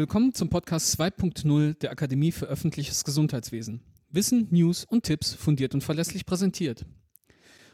Willkommen 0.00 0.32
zum 0.32 0.48
Podcast 0.48 0.98
2.0 0.98 1.78
der 1.78 1.90
Akademie 1.90 2.32
für 2.32 2.46
öffentliches 2.46 3.04
Gesundheitswesen. 3.04 3.82
Wissen, 4.08 4.48
News 4.50 4.86
und 4.86 5.02
Tipps 5.02 5.34
fundiert 5.34 5.74
und 5.74 5.84
verlässlich 5.84 6.24
präsentiert. 6.24 6.86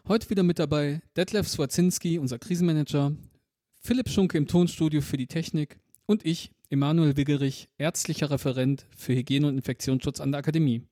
Heute 0.09 0.29
wieder 0.29 0.43
mit 0.43 0.59
dabei 0.59 1.03
Detlef 1.17 1.47
Swazinski, 1.47 2.19
unser 2.19 2.41
Krisenmanager, 2.41 3.15
Philipp 3.81 4.09
Schunke 4.09 4.39
im 4.39 4.49
Tonstudio 4.49 5.03
für 5.03 5.17
die 5.17 5.29
Technik 5.29 5.79
und 6.07 6.27
ich, 6.27 6.51
Emanuel 6.69 7.17
Wiggerich, 7.17 7.69
ärztlicher 7.79 8.29
Referent 8.29 8.87
für 8.97 9.15
Hygiene 9.15 9.47
und 9.47 9.55
Infektionsschutz 9.55 10.19
an 10.19 10.33
der 10.33 10.41
Akademie. 10.41 10.83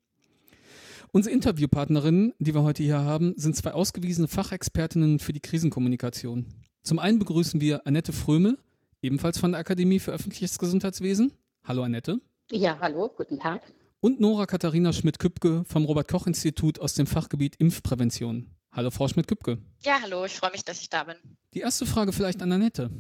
Unsere 1.11 1.35
Interviewpartnerinnen, 1.35 2.35
die 2.39 2.55
wir 2.55 2.62
heute 2.62 2.85
hier 2.85 3.01
haben, 3.01 3.35
sind 3.37 3.57
zwei 3.57 3.73
ausgewiesene 3.73 4.29
Fachexpertinnen 4.29 5.19
für 5.19 5.32
die 5.32 5.41
Krisenkommunikation. 5.41 6.46
Zum 6.85 7.00
einen 7.00 7.19
begrüßen 7.19 7.61
wir 7.61 7.89
Annette 7.89 8.13
Fröme, 8.13 8.57
ebenfalls 9.04 9.39
von 9.39 9.53
der 9.53 9.61
Akademie 9.61 9.99
für 9.99 10.13
öffentliches 10.13 10.58
Gesundheitswesen. 10.58 11.32
Hallo 11.63 11.82
Annette. 11.82 12.21
Ja, 12.50 12.79
hallo, 12.81 13.11
guten 13.14 13.39
Tag. 13.39 13.61
Und 14.00 14.18
Nora 14.18 14.46
Katharina 14.46 14.93
Schmidt-Küppke 14.93 15.64
vom 15.67 15.85
Robert-Koch-Institut 15.85 16.80
aus 16.80 16.94
dem 16.94 17.07
Fachgebiet 17.07 17.57
Impfprävention. 17.57 18.50
Hallo 18.72 18.90
Frau 18.90 19.07
Schmidt-Küppke. 19.07 19.58
Ja, 19.82 19.99
hallo, 20.03 20.25
ich 20.25 20.32
freue 20.32 20.50
mich, 20.53 20.64
dass 20.64 20.80
ich 20.80 20.89
da 20.89 21.04
bin. 21.04 21.17
Die 21.53 21.61
erste 21.61 21.85
Frage 21.86 22.13
vielleicht 22.13 22.43
an 22.43 22.50
Annette. 22.50 22.90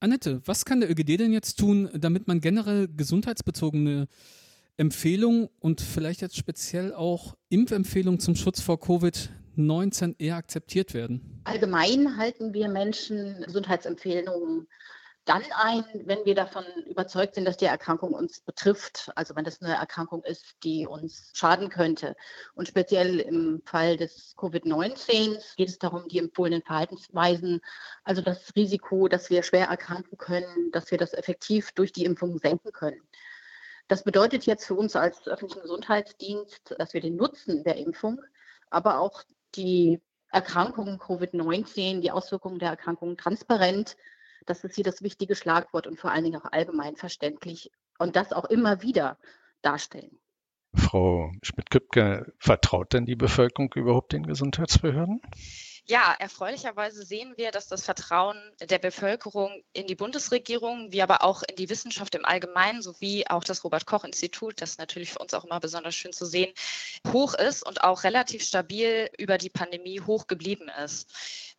Annette, 0.00 0.42
was 0.44 0.64
kann 0.64 0.80
der 0.80 0.90
ÖGD 0.90 1.20
denn 1.20 1.32
jetzt 1.32 1.54
tun, 1.54 1.88
damit 1.94 2.26
man 2.26 2.40
generell 2.40 2.88
gesundheitsbezogene 2.88 4.08
Empfehlungen 4.76 5.48
und 5.60 5.80
vielleicht 5.80 6.20
jetzt 6.20 6.36
speziell 6.36 6.92
auch 6.92 7.36
Impfempfehlungen 7.48 8.18
zum 8.18 8.34
Schutz 8.34 8.60
vor 8.60 8.76
Covid-19 8.76 10.16
eher 10.18 10.36
akzeptiert 10.36 10.94
werden? 10.94 11.40
Allgemein 11.44 12.16
halten 12.16 12.52
wir 12.52 12.68
Menschen 12.68 13.40
Gesundheitsempfehlungen 13.46 14.66
dann 15.24 15.42
ein, 15.56 15.84
wenn 16.04 16.24
wir 16.24 16.34
davon 16.34 16.64
überzeugt 16.86 17.34
sind, 17.34 17.46
dass 17.46 17.56
die 17.56 17.64
Erkrankung 17.64 18.12
uns 18.12 18.40
betrifft, 18.40 19.10
also 19.14 19.34
wenn 19.34 19.44
das 19.44 19.62
eine 19.62 19.74
Erkrankung 19.74 20.22
ist, 20.22 20.56
die 20.62 20.86
uns 20.86 21.30
schaden 21.34 21.70
könnte. 21.70 22.14
Und 22.54 22.68
speziell 22.68 23.20
im 23.20 23.62
Fall 23.64 23.96
des 23.96 24.34
Covid-19 24.36 25.42
geht 25.56 25.68
es 25.68 25.78
darum, 25.78 26.08
die 26.08 26.18
empfohlenen 26.18 26.62
Verhaltensweisen, 26.62 27.60
also 28.04 28.20
das 28.20 28.54
Risiko, 28.54 29.08
dass 29.08 29.30
wir 29.30 29.42
schwer 29.42 29.68
erkranken 29.68 30.18
können, 30.18 30.70
dass 30.72 30.90
wir 30.90 30.98
das 30.98 31.14
effektiv 31.14 31.72
durch 31.72 31.92
die 31.92 32.04
Impfung 32.04 32.38
senken 32.38 32.72
können. 32.72 33.00
Das 33.88 34.04
bedeutet 34.04 34.44
jetzt 34.44 34.66
für 34.66 34.74
uns 34.74 34.94
als 34.94 35.26
öffentlichen 35.26 35.62
Gesundheitsdienst, 35.62 36.74
dass 36.78 36.92
wir 36.92 37.00
den 37.00 37.16
Nutzen 37.16 37.64
der 37.64 37.76
Impfung, 37.76 38.20
aber 38.68 38.98
auch 38.98 39.22
die 39.54 40.00
Erkrankungen 40.30 40.98
Covid-19, 40.98 42.00
die 42.00 42.10
Auswirkungen 42.10 42.58
der 42.58 42.70
Erkrankung 42.70 43.16
transparent 43.16 43.96
das 44.46 44.64
ist 44.64 44.74
hier 44.74 44.84
das 44.84 45.02
wichtige 45.02 45.34
Schlagwort 45.34 45.86
und 45.86 45.98
vor 45.98 46.10
allen 46.10 46.24
Dingen 46.24 46.40
auch 46.40 46.50
allgemein 46.52 46.96
verständlich 46.96 47.70
und 47.98 48.16
das 48.16 48.32
auch 48.32 48.44
immer 48.44 48.82
wieder 48.82 49.18
darstellen. 49.62 50.18
Frau 50.74 51.30
Schmidt-Küppke, 51.42 52.32
vertraut 52.38 52.92
denn 52.92 53.06
die 53.06 53.14
Bevölkerung 53.14 53.72
überhaupt 53.74 54.12
den 54.12 54.26
Gesundheitsbehörden? 54.26 55.20
Ja, 55.86 56.14
erfreulicherweise 56.18 57.04
sehen 57.04 57.34
wir, 57.36 57.50
dass 57.50 57.68
das 57.68 57.84
Vertrauen 57.84 58.38
der 58.58 58.78
Bevölkerung 58.78 59.62
in 59.74 59.86
die 59.86 59.94
Bundesregierung, 59.94 60.92
wie 60.92 61.02
aber 61.02 61.22
auch 61.22 61.42
in 61.46 61.56
die 61.56 61.68
Wissenschaft 61.68 62.14
im 62.14 62.24
Allgemeinen, 62.24 62.80
sowie 62.80 63.26
auch 63.28 63.44
das 63.44 63.64
Robert-Koch-Institut, 63.64 64.62
das 64.62 64.70
ist 64.70 64.78
natürlich 64.78 65.12
für 65.12 65.18
uns 65.18 65.34
auch 65.34 65.44
immer 65.44 65.60
besonders 65.60 65.94
schön 65.94 66.14
zu 66.14 66.24
sehen, 66.24 66.54
hoch 67.12 67.34
ist 67.34 67.66
und 67.66 67.84
auch 67.84 68.02
relativ 68.02 68.42
stabil 68.42 69.10
über 69.18 69.36
die 69.36 69.50
Pandemie 69.50 70.00
hoch 70.00 70.26
geblieben 70.26 70.70
ist. 70.82 71.12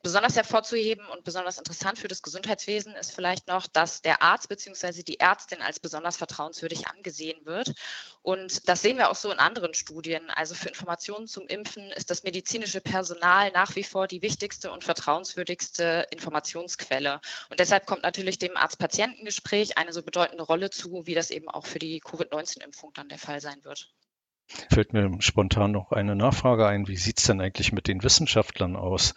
Besonders 0.06 0.36
hervorzuheben 0.36 1.04
und 1.08 1.24
besonders 1.24 1.58
interessant 1.58 1.98
für 1.98 2.08
das 2.08 2.22
Gesundheitswesen 2.22 2.94
ist 2.94 3.12
vielleicht 3.12 3.48
noch, 3.48 3.66
dass 3.66 4.04
der 4.04 4.22
Arzt 4.22 4.48
bzw. 4.50 5.02
die 5.02 5.20
Ärztin 5.20 5.64
als 5.64 5.80
besonders 5.80 6.16
vertrauenswürdig 6.16 6.86
angesehen 6.86 7.44
wird. 7.44 7.74
Und 8.22 8.70
das 8.70 8.84
sehen 8.84 8.98
wir 8.98 9.10
auch 9.10 9.16
so 9.16 9.32
in 9.32 9.40
anderen 9.40 9.74
Studien. 9.74 10.30
Also 10.30 10.54
für 10.54 10.70
Informationen 10.70 11.26
zum 11.26 11.48
Impfen 11.48 11.90
ist 11.90 12.12
das 12.12 12.22
medizinische 12.22 12.82
Personal 12.82 13.50
nach 13.54 13.76
wie 13.76 13.84
vor 13.84 14.06
die 14.06 14.22
wichtigste 14.22 14.72
und 14.72 14.84
vertrauenswürdigste 14.84 16.06
Informationsquelle. 16.12 17.20
Und 17.50 17.60
deshalb 17.60 17.88
kommt 17.88 18.04
natürlich 18.04 18.38
dem 18.38 18.56
Arzt-Patientengespräch 18.58 19.80
eine 19.80 19.92
so 19.92 20.04
bedeutende 20.04 20.44
Rolle 20.44 20.70
zu, 20.70 21.08
wie 21.08 21.16
das 21.16 21.32
eben 21.32 21.50
auch 21.50 21.66
für 21.66 21.80
die 21.80 22.00
Covid-19-Impfung 22.00 22.94
dann 22.94 23.10
der 23.10 23.18
Fall 23.18 23.42
sein 23.42 23.64
wird. 23.64 23.92
Fällt 24.48 24.94
mir 24.94 25.10
spontan 25.20 25.72
noch 25.72 25.92
eine 25.92 26.16
Nachfrage 26.16 26.68
ein. 26.68 26.88
Wie 26.88 26.98
sieht 26.98 27.18
es 27.18 27.26
denn 27.26 27.42
eigentlich 27.42 27.72
mit 27.72 27.88
den 27.88 28.04
Wissenschaftlern 28.04 28.76
aus? 28.76 29.16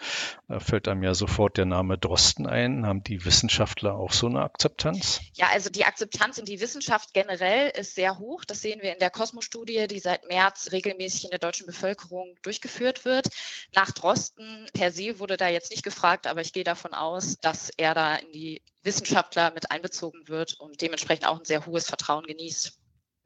Da 0.48 0.58
fällt 0.58 0.88
einem 0.88 1.02
ja 1.02 1.14
sofort 1.14 1.58
der 1.58 1.66
Name 1.66 1.98
Drosten 1.98 2.46
ein. 2.46 2.86
Haben 2.86 3.02
die 3.02 3.24
Wissenschaftler 3.26 3.94
auch 3.94 4.12
so 4.12 4.26
eine 4.26 4.40
Akzeptanz? 4.40 5.20
Ja, 5.34 5.48
also 5.52 5.68
die 5.68 5.84
Akzeptanz 5.84 6.38
in 6.38 6.46
die 6.46 6.60
Wissenschaft 6.60 7.12
generell 7.12 7.70
ist 7.78 7.94
sehr 7.94 8.18
hoch. 8.18 8.44
Das 8.46 8.62
sehen 8.62 8.80
wir 8.82 8.92
in 8.92 8.98
der 9.00 9.10
Kosmos-Studie, 9.10 9.86
die 9.86 9.98
seit 9.98 10.26
März 10.28 10.70
regelmäßig 10.72 11.24
in 11.24 11.30
der 11.30 11.38
deutschen 11.38 11.66
Bevölkerung 11.66 12.34
durchgeführt 12.42 13.04
wird. 13.04 13.28
Nach 13.74 13.90
Drosten 13.92 14.66
per 14.72 14.90
se 14.90 15.18
wurde 15.18 15.36
da 15.36 15.48
jetzt 15.48 15.70
nicht 15.70 15.82
gefragt, 15.82 16.26
aber 16.26 16.40
ich 16.40 16.54
gehe 16.54 16.64
davon 16.64 16.94
aus, 16.94 17.38
dass 17.40 17.70
er 17.76 17.94
da 17.94 18.16
in 18.16 18.32
die 18.32 18.62
Wissenschaftler 18.82 19.52
mit 19.52 19.70
einbezogen 19.70 20.26
wird 20.26 20.54
und 20.58 20.80
dementsprechend 20.80 21.26
auch 21.26 21.38
ein 21.38 21.44
sehr 21.44 21.66
hohes 21.66 21.86
Vertrauen 21.86 22.24
genießt. 22.24 22.78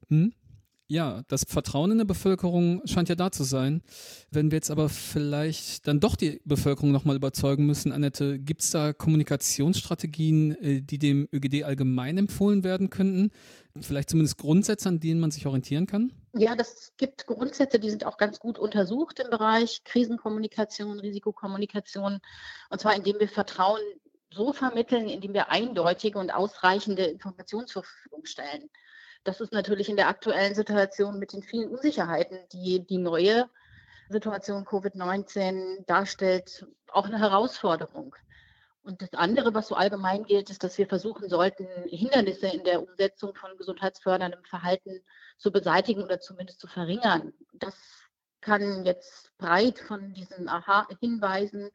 Hm? 0.08 0.34
Ja, 0.92 1.22
das 1.28 1.44
Vertrauen 1.48 1.90
in 1.92 1.96
der 1.96 2.04
Bevölkerung 2.04 2.82
scheint 2.84 3.08
ja 3.08 3.14
da 3.14 3.32
zu 3.32 3.44
sein. 3.44 3.80
Wenn 4.30 4.50
wir 4.50 4.56
jetzt 4.56 4.70
aber 4.70 4.90
vielleicht 4.90 5.88
dann 5.88 6.00
doch 6.00 6.16
die 6.16 6.42
Bevölkerung 6.44 6.92
nochmal 6.92 7.16
überzeugen 7.16 7.64
müssen, 7.64 7.92
Annette, 7.92 8.38
gibt 8.38 8.60
es 8.60 8.72
da 8.72 8.92
Kommunikationsstrategien, 8.92 10.54
äh, 10.62 10.82
die 10.82 10.98
dem 10.98 11.30
ÖGD 11.32 11.64
allgemein 11.64 12.18
empfohlen 12.18 12.62
werden 12.62 12.90
könnten? 12.90 13.30
Vielleicht 13.80 14.10
zumindest 14.10 14.36
Grundsätze, 14.36 14.90
an 14.90 15.00
denen 15.00 15.18
man 15.18 15.30
sich 15.30 15.46
orientieren 15.46 15.86
kann? 15.86 16.12
Ja, 16.34 16.54
das 16.56 16.92
gibt 16.98 17.26
Grundsätze, 17.26 17.78
die 17.78 17.88
sind 17.88 18.04
auch 18.04 18.18
ganz 18.18 18.38
gut 18.38 18.58
untersucht 18.58 19.18
im 19.18 19.30
Bereich 19.30 19.84
Krisenkommunikation, 19.84 21.00
Risikokommunikation. 21.00 22.20
Und 22.68 22.80
zwar 22.82 22.94
indem 22.94 23.18
wir 23.18 23.28
Vertrauen 23.28 23.80
so 24.30 24.52
vermitteln, 24.52 25.08
indem 25.08 25.32
wir 25.32 25.50
eindeutige 25.50 26.18
und 26.18 26.34
ausreichende 26.34 27.04
Informationen 27.04 27.66
zur 27.66 27.82
Verfügung 27.82 28.26
stellen. 28.26 28.68
Das 29.24 29.40
ist 29.40 29.52
natürlich 29.52 29.88
in 29.88 29.96
der 29.96 30.08
aktuellen 30.08 30.54
Situation 30.54 31.18
mit 31.18 31.32
den 31.32 31.42
vielen 31.42 31.70
Unsicherheiten, 31.70 32.38
die 32.52 32.84
die 32.84 32.98
neue 32.98 33.48
Situation 34.08 34.64
Covid-19 34.64 35.84
darstellt, 35.86 36.66
auch 36.92 37.06
eine 37.06 37.18
Herausforderung. 37.18 38.16
Und 38.82 39.00
das 39.00 39.12
andere, 39.14 39.54
was 39.54 39.68
so 39.68 39.76
allgemein 39.76 40.24
gilt, 40.24 40.50
ist, 40.50 40.64
dass 40.64 40.76
wir 40.76 40.88
versuchen 40.88 41.28
sollten, 41.28 41.68
Hindernisse 41.88 42.48
in 42.48 42.64
der 42.64 42.82
Umsetzung 42.82 43.34
von 43.34 43.56
gesundheitsförderndem 43.56 44.44
Verhalten 44.44 45.00
zu 45.38 45.52
beseitigen 45.52 46.02
oder 46.02 46.20
zumindest 46.20 46.58
zu 46.58 46.66
verringern. 46.66 47.32
Das 47.52 47.76
kann 48.40 48.84
jetzt 48.84 49.30
breit 49.38 49.78
von 49.78 50.12
diesen 50.14 50.48
Aha-Hinweisen 50.48 51.70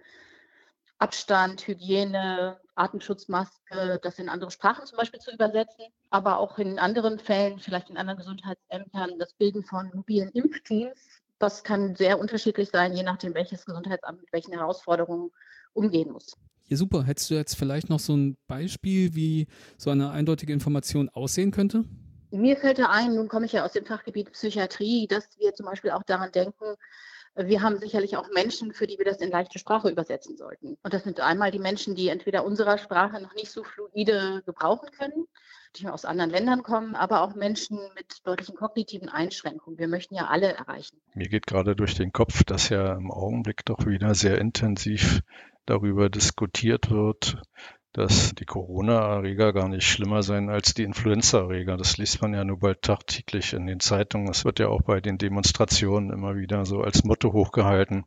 Abstand, 0.99 1.67
Hygiene, 1.67 2.57
Atemschutzmaske, 2.75 3.99
das 4.01 4.19
in 4.19 4.29
andere 4.29 4.51
Sprachen 4.51 4.85
zum 4.85 4.97
Beispiel 4.97 5.19
zu 5.19 5.31
übersetzen, 5.31 5.85
aber 6.09 6.39
auch 6.39 6.57
in 6.57 6.79
anderen 6.79 7.19
Fällen, 7.19 7.59
vielleicht 7.59 7.89
in 7.89 7.97
anderen 7.97 8.17
Gesundheitsämtern, 8.17 9.19
das 9.19 9.33
Bilden 9.33 9.63
von 9.63 9.91
mobilen 9.93 10.29
Impfteams. 10.29 10.99
Das 11.39 11.63
kann 11.63 11.95
sehr 11.95 12.19
unterschiedlich 12.19 12.69
sein, 12.69 12.93
je 12.93 13.03
nachdem, 13.03 13.35
welches 13.35 13.65
Gesundheitsamt 13.65 14.21
mit 14.21 14.33
welchen 14.33 14.53
Herausforderungen 14.53 15.31
umgehen 15.73 16.11
muss. 16.11 16.35
Ja, 16.65 16.77
super. 16.77 17.03
Hättest 17.03 17.29
du 17.29 17.35
jetzt 17.35 17.55
vielleicht 17.55 17.89
noch 17.89 17.99
so 17.99 18.15
ein 18.15 18.37
Beispiel, 18.47 19.15
wie 19.15 19.47
so 19.77 19.89
eine 19.89 20.09
eindeutige 20.09 20.51
Information 20.51 21.09
aussehen 21.09 21.51
könnte? 21.51 21.85
Mir 22.31 22.57
fällt 22.57 22.79
da 22.79 22.89
ein, 22.89 23.15
nun 23.15 23.29
komme 23.29 23.45
ich 23.45 23.53
ja 23.53 23.63
aus 23.63 23.71
dem 23.71 23.85
Fachgebiet 23.85 24.33
Psychiatrie, 24.33 25.07
dass 25.07 25.29
wir 25.37 25.53
zum 25.53 25.65
Beispiel 25.65 25.91
auch 25.91 26.03
daran 26.03 26.31
denken, 26.31 26.75
wir 27.37 27.61
haben 27.61 27.77
sicherlich 27.77 28.17
auch 28.17 28.29
Menschen, 28.33 28.73
für 28.73 28.87
die 28.87 28.97
wir 28.97 29.05
das 29.05 29.17
in 29.17 29.29
leichte 29.29 29.59
Sprache 29.59 29.89
übersetzen 29.89 30.37
sollten. 30.37 30.77
Und 30.81 30.93
das 30.93 31.03
sind 31.03 31.19
einmal 31.19 31.51
die 31.51 31.59
Menschen, 31.59 31.95
die 31.95 32.09
entweder 32.09 32.43
unserer 32.43 32.77
Sprache 32.77 33.21
noch 33.21 33.35
nicht 33.35 33.51
so 33.51 33.63
fluide 33.63 34.41
gebrauchen 34.45 34.89
können, 34.97 35.27
die 35.75 35.87
aus 35.87 36.05
anderen 36.05 36.31
Ländern 36.31 36.63
kommen, 36.63 36.95
aber 36.95 37.21
auch 37.21 37.35
Menschen 37.35 37.79
mit 37.95 38.25
deutlichen 38.25 38.55
kognitiven 38.55 39.09
Einschränkungen. 39.09 39.77
Wir 39.77 39.87
möchten 39.87 40.15
ja 40.15 40.27
alle 40.27 40.53
erreichen. 40.53 40.97
Mir 41.13 41.27
geht 41.27 41.45
gerade 41.45 41.75
durch 41.75 41.95
den 41.95 42.11
Kopf, 42.11 42.43
dass 42.43 42.69
ja 42.69 42.93
im 42.93 43.11
Augenblick 43.11 43.65
doch 43.65 43.85
wieder 43.85 44.15
sehr 44.15 44.39
intensiv 44.39 45.21
darüber 45.65 46.09
diskutiert 46.09 46.89
wird, 46.89 47.41
dass 47.97 48.35
die 48.35 48.45
Corona-Erreger 48.45 49.53
gar 49.53 49.67
nicht 49.67 49.87
schlimmer 49.87 50.21
seien 50.21 50.51
als 50.51 50.75
die 50.75 50.83
Influenza-Erreger. 50.83 51.77
Das 51.77 51.97
liest 51.97 52.21
man 52.21 52.35
ja 52.35 52.43
nur 52.43 52.59
bald 52.59 52.83
tagtäglich 52.83 53.53
in 53.53 53.65
den 53.65 53.79
Zeitungen. 53.79 54.27
Das 54.27 54.45
wird 54.45 54.59
ja 54.59 54.67
auch 54.67 54.83
bei 54.83 55.01
den 55.01 55.17
Demonstrationen 55.17 56.11
immer 56.11 56.35
wieder 56.35 56.63
so 56.67 56.81
als 56.81 57.03
Motto 57.03 57.33
hochgehalten. 57.33 58.05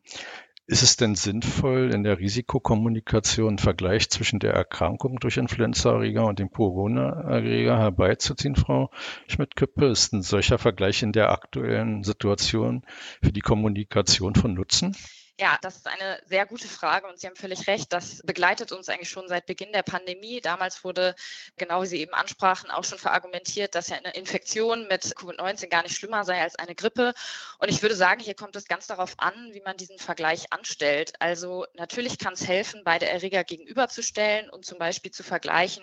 Ist 0.69 0.84
es 0.84 0.96
denn 0.96 1.16
sinnvoll, 1.16 1.92
in 1.92 2.04
der 2.04 2.20
Risikokommunikation 2.20 3.48
einen 3.48 3.58
Vergleich 3.58 4.08
zwischen 4.10 4.38
der 4.38 4.54
Erkrankung 4.54 5.19
durch 5.19 5.38
Influenza-Erreger 5.38 6.25
und 6.25 6.38
dem 6.38 6.52
Corona-Erreger 6.52 7.76
herbeizuziehen, 7.76 8.54
Frau 8.54 8.93
Schmidt-Küppe? 9.26 9.86
Ist 9.86 10.12
ein 10.12 10.22
solcher 10.22 10.58
Vergleich 10.58 11.02
in 11.02 11.10
der 11.10 11.32
aktuellen 11.32 12.04
Situation 12.04 12.84
für 13.20 13.32
die 13.32 13.40
Kommunikation 13.40 14.36
von 14.36 14.54
Nutzen? 14.54 14.94
Ja, 15.40 15.56
das 15.62 15.76
ist 15.76 15.87
eine 15.87 16.20
sehr 16.26 16.44
gute 16.44 16.69
Frage 16.69 17.06
und 17.06 17.19
Sie 17.19 17.26
haben 17.26 17.34
völlig 17.34 17.66
recht. 17.66 17.90
Das 17.94 18.20
begleitet 18.26 18.72
uns 18.72 18.90
eigentlich 18.90 19.08
schon 19.08 19.26
seit 19.26 19.46
Beginn 19.46 19.72
der 19.72 19.82
Pandemie. 19.82 20.42
Damals 20.42 20.84
wurde, 20.84 21.14
genau 21.56 21.81
wie 21.81 21.87
Sie 21.87 21.98
eben 21.98 22.12
ansprachen, 22.12 22.70
auch 22.70 22.84
schon 22.84 22.98
verargumentiert, 22.98 23.75
dass 23.75 23.88
ja 23.88 23.96
eine 23.96 24.12
Infektion 24.12 24.87
mit 24.88 25.02
Covid-19 25.02 25.69
gar 25.69 25.82
nicht 25.82 25.96
schlimmer 25.96 26.26
sei 26.26 26.42
als 26.42 26.56
eine 26.56 26.75
Grippe. 26.75 27.14
Und 27.58 27.70
ich 27.70 27.81
würde 27.81 27.94
sagen, 27.94 28.20
hier 28.20 28.34
kommt 28.34 28.54
es 28.54 28.66
ganz 28.66 28.87
darauf 28.87 29.14
an, 29.16 29.54
wie 29.54 29.62
man 29.62 29.78
diesen 29.78 29.98
Vergleich 29.98 30.52
anstellt. 30.52 31.14
Also 31.20 31.64
natürlich 31.72 32.19
kann 32.19 32.34
es 32.34 32.46
helfen, 32.46 32.82
beide 32.84 33.08
Erreger 33.08 33.43
gegenüberzustellen 33.43 34.50
und 34.50 34.66
zum 34.66 34.76
Beispiel 34.76 35.10
zu 35.10 35.22
vergleichen 35.22 35.82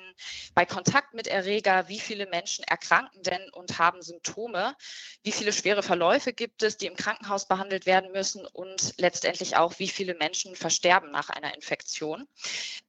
bei 0.54 0.68
Kontakt 0.68 1.16
mit 1.16 1.26
Erreger, 1.26 1.88
wie 1.88 2.00
viele 2.00 2.28
Menschen 2.28 2.64
erkranken 2.64 3.24
denn 3.24 3.50
und 3.54 3.80
haben 3.80 4.04
Symptome, 4.04 4.76
wie 5.24 5.32
viele 5.32 5.52
schwere 5.52 5.82
Verläufe 5.82 6.32
gibt 6.32 6.62
es, 6.62 6.78
die 6.78 6.86
im 6.86 6.96
Krankenhaus 6.96 7.48
behandelt 7.48 7.88
werden 7.88 8.12
müssen 8.12 8.46
und 8.46 8.94
letztendlich 8.98 9.47
letztendlich 9.48 9.58
auch, 9.58 9.80
wie 9.80 9.88
viele 9.88 10.16
Menschen 10.16 10.56
versterben 10.56 11.12
nach 11.12 11.30
einer 11.30 11.54
Infektion. 11.56 12.28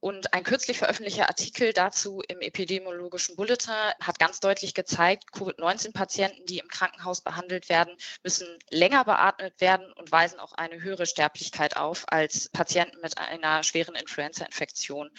Und 0.00 0.32
ein 0.32 0.44
kürzlich 0.44 0.78
veröffentlichter 0.78 1.28
Artikel 1.28 1.72
dazu 1.72 2.22
im 2.28 2.40
epidemiologischen 2.40 3.36
Bulletin 3.36 3.74
hat 4.00 4.18
ganz 4.18 4.40
deutlich 4.40 4.74
gezeigt, 4.74 5.32
Covid-19-Patienten, 5.32 6.46
die 6.46 6.58
im 6.58 6.68
Krankenhaus 6.68 7.20
behandelt 7.20 7.68
werden, 7.68 7.96
müssen 8.22 8.46
länger 8.70 9.04
beatmet 9.04 9.60
werden 9.60 9.92
und 9.92 10.10
weisen 10.10 10.40
auch 10.40 10.52
eine 10.52 10.82
höhere 10.82 11.06
Sterblichkeit 11.06 11.76
auf 11.76 12.04
als 12.08 12.48
Patienten 12.50 13.00
mit 13.00 13.18
einer 13.18 13.62
schweren 13.62 13.94
Influenza-Infektion. 13.94 15.10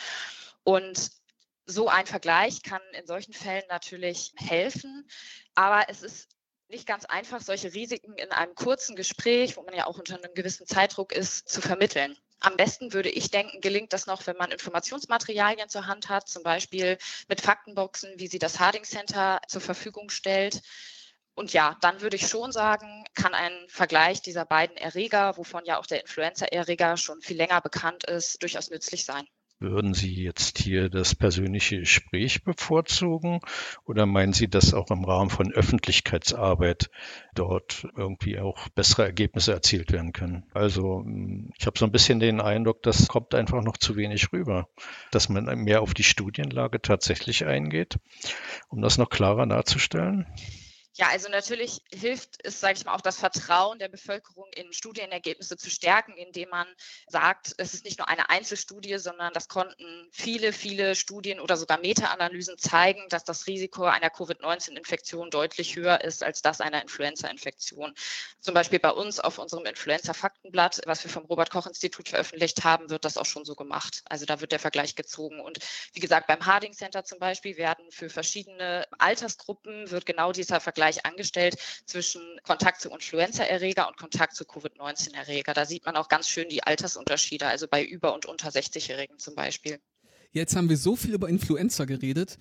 Und 0.63 1.11
so 1.65 1.87
ein 1.87 2.07
Vergleich 2.07 2.63
kann 2.63 2.81
in 2.93 3.05
solchen 3.05 3.33
Fällen 3.33 3.63
natürlich 3.69 4.33
helfen, 4.37 5.07
aber 5.55 5.85
es 5.87 6.01
ist 6.01 6.27
nicht 6.69 6.85
ganz 6.85 7.05
einfach, 7.05 7.41
solche 7.41 7.73
Risiken 7.73 8.13
in 8.13 8.31
einem 8.31 8.55
kurzen 8.55 8.95
Gespräch, 8.95 9.57
wo 9.57 9.63
man 9.63 9.75
ja 9.75 9.87
auch 9.87 9.97
unter 9.97 10.15
einem 10.15 10.33
gewissen 10.33 10.67
Zeitdruck 10.67 11.11
ist, 11.11 11.49
zu 11.49 11.61
vermitteln. 11.61 12.15
Am 12.41 12.55
besten 12.55 12.93
würde 12.93 13.09
ich 13.09 13.31
denken, 13.31 13.59
gelingt 13.59 13.91
das 13.91 14.05
noch, 14.05 14.25
wenn 14.25 14.37
man 14.37 14.51
Informationsmaterialien 14.51 15.67
zur 15.67 15.87
Hand 15.87 16.07
hat, 16.07 16.29
zum 16.29 16.43
Beispiel 16.43 16.97
mit 17.27 17.41
Faktenboxen, 17.41 18.13
wie 18.17 18.27
sie 18.27 18.39
das 18.39 18.59
Harding 18.59 18.83
Center 18.83 19.41
zur 19.47 19.61
Verfügung 19.61 20.09
stellt. 20.09 20.61
Und 21.33 21.53
ja, 21.53 21.77
dann 21.81 22.01
würde 22.01 22.15
ich 22.15 22.27
schon 22.27 22.51
sagen, 22.51 23.03
kann 23.13 23.33
ein 23.33 23.53
Vergleich 23.67 24.21
dieser 24.21 24.45
beiden 24.45 24.77
Erreger, 24.77 25.37
wovon 25.37 25.65
ja 25.65 25.79
auch 25.79 25.85
der 25.85 26.01
Influenza-Erreger 26.01 26.97
schon 26.97 27.21
viel 27.21 27.37
länger 27.37 27.61
bekannt 27.61 28.05
ist, 28.05 28.41
durchaus 28.41 28.69
nützlich 28.69 29.05
sein. 29.05 29.25
Würden 29.61 29.93
Sie 29.93 30.13
jetzt 30.13 30.57
hier 30.57 30.89
das 30.89 31.15
persönliche 31.15 31.79
Gespräch 31.79 32.45
bevorzugen 32.45 33.41
oder 33.85 34.05
meinen 34.05 34.31
Sie, 34.31 34.47
dass 34.47 34.73
auch 34.73 34.89
im 34.89 35.03
Rahmen 35.03 35.29
von 35.29 35.51
Öffentlichkeitsarbeit 35.51 36.89
dort 37.35 37.85
irgendwie 37.97 38.39
auch 38.39 38.69
bessere 38.69 39.03
Ergebnisse 39.03 39.51
erzielt 39.51 39.91
werden 39.91 40.13
können? 40.13 40.45
Also 40.53 41.03
ich 41.57 41.65
habe 41.65 41.77
so 41.77 41.83
ein 41.83 41.91
bisschen 41.91 42.21
den 42.21 42.39
Eindruck, 42.39 42.83
das 42.83 43.09
kommt 43.09 43.35
einfach 43.35 43.61
noch 43.61 43.75
zu 43.75 43.97
wenig 43.97 44.31
rüber, 44.31 44.69
dass 45.11 45.27
man 45.27 45.43
mehr 45.59 45.81
auf 45.81 45.93
die 45.93 46.03
Studienlage 46.03 46.81
tatsächlich 46.81 47.45
eingeht, 47.45 47.99
um 48.69 48.81
das 48.81 48.97
noch 48.97 49.09
klarer 49.09 49.45
darzustellen. 49.45 50.25
Ja, 50.99 51.07
also 51.07 51.29
natürlich 51.29 51.81
hilft 51.93 52.45
es, 52.45 52.59
sage 52.59 52.73
ich 52.77 52.83
mal, 52.83 52.93
auch 52.93 52.99
das 52.99 53.17
Vertrauen 53.17 53.79
der 53.79 53.87
Bevölkerung 53.87 54.51
in 54.53 54.73
Studienergebnisse 54.73 55.55
zu 55.55 55.69
stärken, 55.69 56.11
indem 56.17 56.49
man 56.49 56.67
sagt, 57.07 57.53
es 57.57 57.73
ist 57.73 57.85
nicht 57.85 57.99
nur 57.99 58.09
eine 58.09 58.29
Einzelstudie, 58.29 58.97
sondern 58.97 59.31
das 59.31 59.47
konnten 59.47 60.09
viele, 60.11 60.51
viele 60.51 60.95
Studien 60.95 61.39
oder 61.39 61.55
sogar 61.55 61.79
Meta-Analysen 61.79 62.57
zeigen, 62.57 63.07
dass 63.07 63.23
das 63.23 63.47
Risiko 63.47 63.85
einer 63.85 64.09
Covid-19-Infektion 64.09 65.29
deutlich 65.29 65.77
höher 65.77 66.01
ist 66.01 66.21
als 66.21 66.41
das 66.41 66.59
einer 66.59 66.81
Influenza-Infektion. 66.81 67.93
Zum 68.41 68.53
Beispiel 68.53 68.79
bei 68.79 68.91
uns 68.91 69.21
auf 69.21 69.37
unserem 69.37 69.67
Influenza-Faktenblatt, 69.67 70.81
was 70.85 71.05
wir 71.05 71.11
vom 71.11 71.23
Robert-Koch-Institut 71.23 72.09
veröffentlicht 72.09 72.65
haben, 72.65 72.89
wird 72.89 73.05
das 73.05 73.15
auch 73.15 73.25
schon 73.25 73.45
so 73.45 73.55
gemacht. 73.55 74.01
Also 74.09 74.25
da 74.25 74.41
wird 74.41 74.51
der 74.51 74.59
Vergleich 74.59 74.95
gezogen. 74.95 75.39
Und 75.39 75.59
wie 75.93 76.01
gesagt, 76.01 76.27
beim 76.27 76.45
Harding 76.45 76.73
Center 76.73 77.05
zum 77.05 77.19
Beispiel 77.19 77.55
werden 77.55 77.89
für 77.89 78.09
verschiedene 78.09 78.85
Altersgruppen 78.97 79.89
wird 79.91 80.05
genau 80.05 80.33
dieser 80.33 80.59
Vergleich 80.59 80.88
Vergleich 80.89 81.05
angestellt 81.05 81.55
zwischen 81.85 82.21
Kontakt 82.43 82.81
zu 82.81 82.89
Influenza-Erreger 82.89 83.87
und 83.87 83.97
Kontakt 83.97 84.35
zu 84.35 84.45
Covid-19-Erreger. 84.45 85.53
Da 85.53 85.65
sieht 85.65 85.85
man 85.85 85.95
auch 85.95 86.07
ganz 86.07 86.27
schön 86.27 86.49
die 86.49 86.63
Altersunterschiede, 86.63 87.45
also 87.45 87.67
bei 87.67 87.83
über 87.83 88.13
und 88.13 88.25
unter 88.25 88.49
60-Jährigen 88.49 89.19
zum 89.19 89.35
Beispiel. 89.35 89.79
Jetzt 90.31 90.55
haben 90.55 90.69
wir 90.69 90.77
so 90.77 90.95
viel 90.95 91.13
über 91.13 91.27
Influenza 91.27 91.85
geredet. 91.85 92.37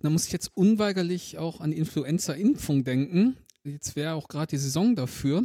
Da 0.00 0.10
muss 0.10 0.26
ich 0.26 0.32
jetzt 0.32 0.50
unweigerlich 0.54 1.38
auch 1.38 1.60
an 1.60 1.72
die 1.72 1.78
Influenza-Impfung 1.78 2.84
denken. 2.84 3.36
Jetzt 3.64 3.96
wäre 3.96 4.14
auch 4.14 4.28
gerade 4.28 4.48
die 4.48 4.58
Saison 4.58 4.94
dafür. 4.94 5.44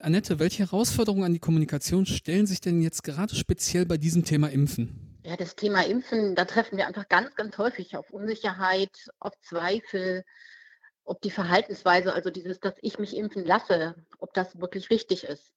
Annette, 0.00 0.38
welche 0.38 0.64
Herausforderungen 0.64 1.24
an 1.24 1.32
die 1.32 1.40
Kommunikation 1.40 2.06
stellen 2.06 2.46
sich 2.46 2.60
denn 2.60 2.80
jetzt 2.80 3.02
gerade 3.02 3.34
speziell 3.34 3.86
bei 3.86 3.96
diesem 3.96 4.24
Thema 4.24 4.48
Impfen? 4.48 5.18
Ja, 5.24 5.36
das 5.36 5.56
Thema 5.56 5.84
Impfen, 5.84 6.34
da 6.34 6.44
treffen 6.44 6.78
wir 6.78 6.86
einfach 6.86 7.08
ganz, 7.08 7.34
ganz 7.34 7.58
häufig 7.58 7.96
auf 7.96 8.10
Unsicherheit, 8.10 9.10
auf 9.18 9.32
Zweifel, 9.42 10.24
ob 11.08 11.22
die 11.22 11.30
Verhaltensweise, 11.30 12.12
also 12.12 12.30
dieses, 12.30 12.60
dass 12.60 12.74
ich 12.82 12.98
mich 12.98 13.16
impfen 13.16 13.44
lasse, 13.44 13.94
ob 14.18 14.34
das 14.34 14.60
wirklich 14.60 14.90
richtig 14.90 15.24
ist. 15.24 15.54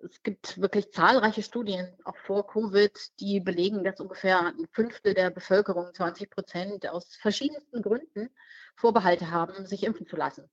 Es 0.00 0.22
gibt 0.22 0.60
wirklich 0.60 0.92
zahlreiche 0.92 1.42
Studien, 1.42 1.96
auch 2.04 2.16
vor 2.16 2.46
Covid, 2.46 2.92
die 3.18 3.40
belegen, 3.40 3.84
dass 3.84 4.00
ungefähr 4.00 4.40
ein 4.40 4.66
Fünftel 4.72 5.14
der 5.14 5.30
Bevölkerung, 5.30 5.94
20 5.94 6.28
Prozent, 6.28 6.88
aus 6.88 7.16
verschiedensten 7.16 7.80
Gründen 7.80 8.28
Vorbehalte 8.76 9.30
haben, 9.30 9.64
sich 9.64 9.84
impfen 9.84 10.06
zu 10.06 10.16
lassen. 10.16 10.50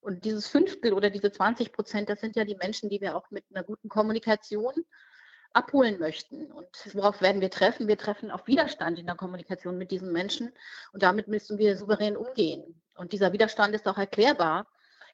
Und 0.00 0.24
dieses 0.24 0.46
Fünftel 0.46 0.92
oder 0.92 1.10
diese 1.10 1.32
20 1.32 1.72
Prozent, 1.72 2.10
das 2.10 2.20
sind 2.20 2.36
ja 2.36 2.44
die 2.44 2.56
Menschen, 2.56 2.88
die 2.90 3.00
wir 3.00 3.16
auch 3.16 3.30
mit 3.30 3.44
einer 3.50 3.64
guten 3.64 3.88
Kommunikation 3.88 4.74
abholen 5.54 5.98
möchten. 5.98 6.52
Und 6.52 6.68
worauf 6.94 7.20
werden 7.20 7.40
wir 7.40 7.50
treffen? 7.50 7.88
Wir 7.88 7.98
treffen 7.98 8.30
auf 8.30 8.46
Widerstand 8.46 8.98
in 8.98 9.06
der 9.06 9.16
Kommunikation 9.16 9.78
mit 9.78 9.90
diesen 9.90 10.12
Menschen 10.12 10.52
und 10.92 11.02
damit 11.02 11.26
müssen 11.26 11.58
wir 11.58 11.76
souverän 11.76 12.16
umgehen. 12.16 12.80
Und 12.96 13.12
dieser 13.12 13.32
Widerstand 13.32 13.74
ist 13.74 13.86
auch 13.88 13.98
erklärbar 13.98 14.66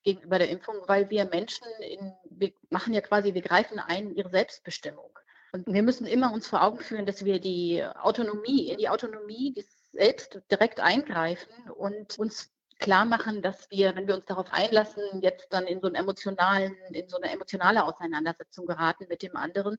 gegenüber 0.03 0.39
der 0.39 0.49
Impfung, 0.51 0.77
weil 0.87 1.11
wir 1.11 1.25
Menschen 1.27 1.67
in, 1.81 2.13
wir 2.31 2.53
machen 2.71 2.95
ja 2.95 3.01
quasi, 3.01 3.35
wir 3.35 3.43
greifen 3.43 3.79
ein 3.79 4.11
in 4.11 4.17
ihre 4.17 4.31
Selbstbestimmung. 4.31 5.11
Und 5.53 5.67
wir 5.67 5.83
müssen 5.83 6.07
immer 6.07 6.33
uns 6.33 6.47
vor 6.47 6.63
Augen 6.63 6.79
führen, 6.79 7.07
dass 7.07 7.25
wir 7.25 7.41
die 7.41 7.85
Autonomie, 7.85 8.71
in 8.71 8.79
die 8.79 8.89
Autonomie 8.89 9.55
selbst 9.93 10.41
direkt 10.51 10.81
eingreifen 10.81 11.53
und 11.71 12.19
uns 12.19 12.51
klar 12.79 13.05
machen, 13.05 13.43
dass 13.43 13.71
wir, 13.71 13.95
wenn 13.95 14.07
wir 14.07 14.15
uns 14.15 14.25
darauf 14.27 14.47
einlassen, 14.53 15.03
jetzt 15.21 15.53
dann 15.53 15.67
in 15.67 15.81
so 15.81 15.89
einen 15.89 15.97
emotionalen, 15.97 16.75
in 16.93 17.09
so 17.09 17.19
eine 17.19 17.31
emotionale 17.33 17.85
Auseinandersetzung 17.85 18.67
geraten 18.67 19.07
mit 19.09 19.23
dem 19.23 19.37
anderen 19.37 19.77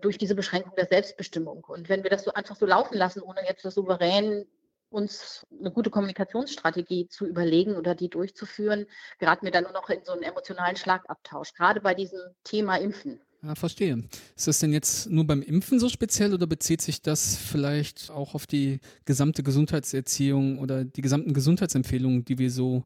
durch 0.00 0.18
diese 0.18 0.34
Beschränkung 0.34 0.74
der 0.76 0.86
Selbstbestimmung. 0.86 1.64
Und 1.64 1.88
wenn 1.88 2.02
wir 2.02 2.10
das 2.10 2.24
so 2.24 2.32
einfach 2.32 2.56
so 2.56 2.66
laufen 2.66 2.96
lassen, 2.96 3.22
ohne 3.22 3.46
jetzt 3.46 3.64
das 3.64 3.74
souverän 3.74 4.46
uns 4.90 5.46
eine 5.58 5.70
gute 5.70 5.90
Kommunikationsstrategie 5.90 7.08
zu 7.08 7.26
überlegen 7.26 7.76
oder 7.76 7.94
die 7.94 8.08
durchzuführen, 8.08 8.86
geraten 9.18 9.44
wir 9.44 9.52
dann 9.52 9.64
nur 9.64 9.72
noch 9.72 9.90
in 9.90 10.04
so 10.04 10.12
einen 10.12 10.22
emotionalen 10.22 10.76
Schlagabtausch, 10.76 11.54
gerade 11.54 11.80
bei 11.80 11.94
diesem 11.94 12.20
Thema 12.44 12.76
Impfen. 12.76 13.20
Ja, 13.42 13.54
verstehe. 13.54 14.02
Ist 14.36 14.48
das 14.48 14.58
denn 14.58 14.72
jetzt 14.72 15.08
nur 15.10 15.24
beim 15.24 15.42
Impfen 15.42 15.78
so 15.78 15.88
speziell 15.88 16.34
oder 16.34 16.46
bezieht 16.48 16.82
sich 16.82 17.02
das 17.02 17.36
vielleicht 17.36 18.10
auch 18.10 18.34
auf 18.34 18.46
die 18.46 18.80
gesamte 19.04 19.44
Gesundheitserziehung 19.44 20.58
oder 20.58 20.84
die 20.84 21.02
gesamten 21.02 21.34
Gesundheitsempfehlungen, 21.34 22.24
die 22.24 22.38
wir 22.38 22.50
so 22.50 22.82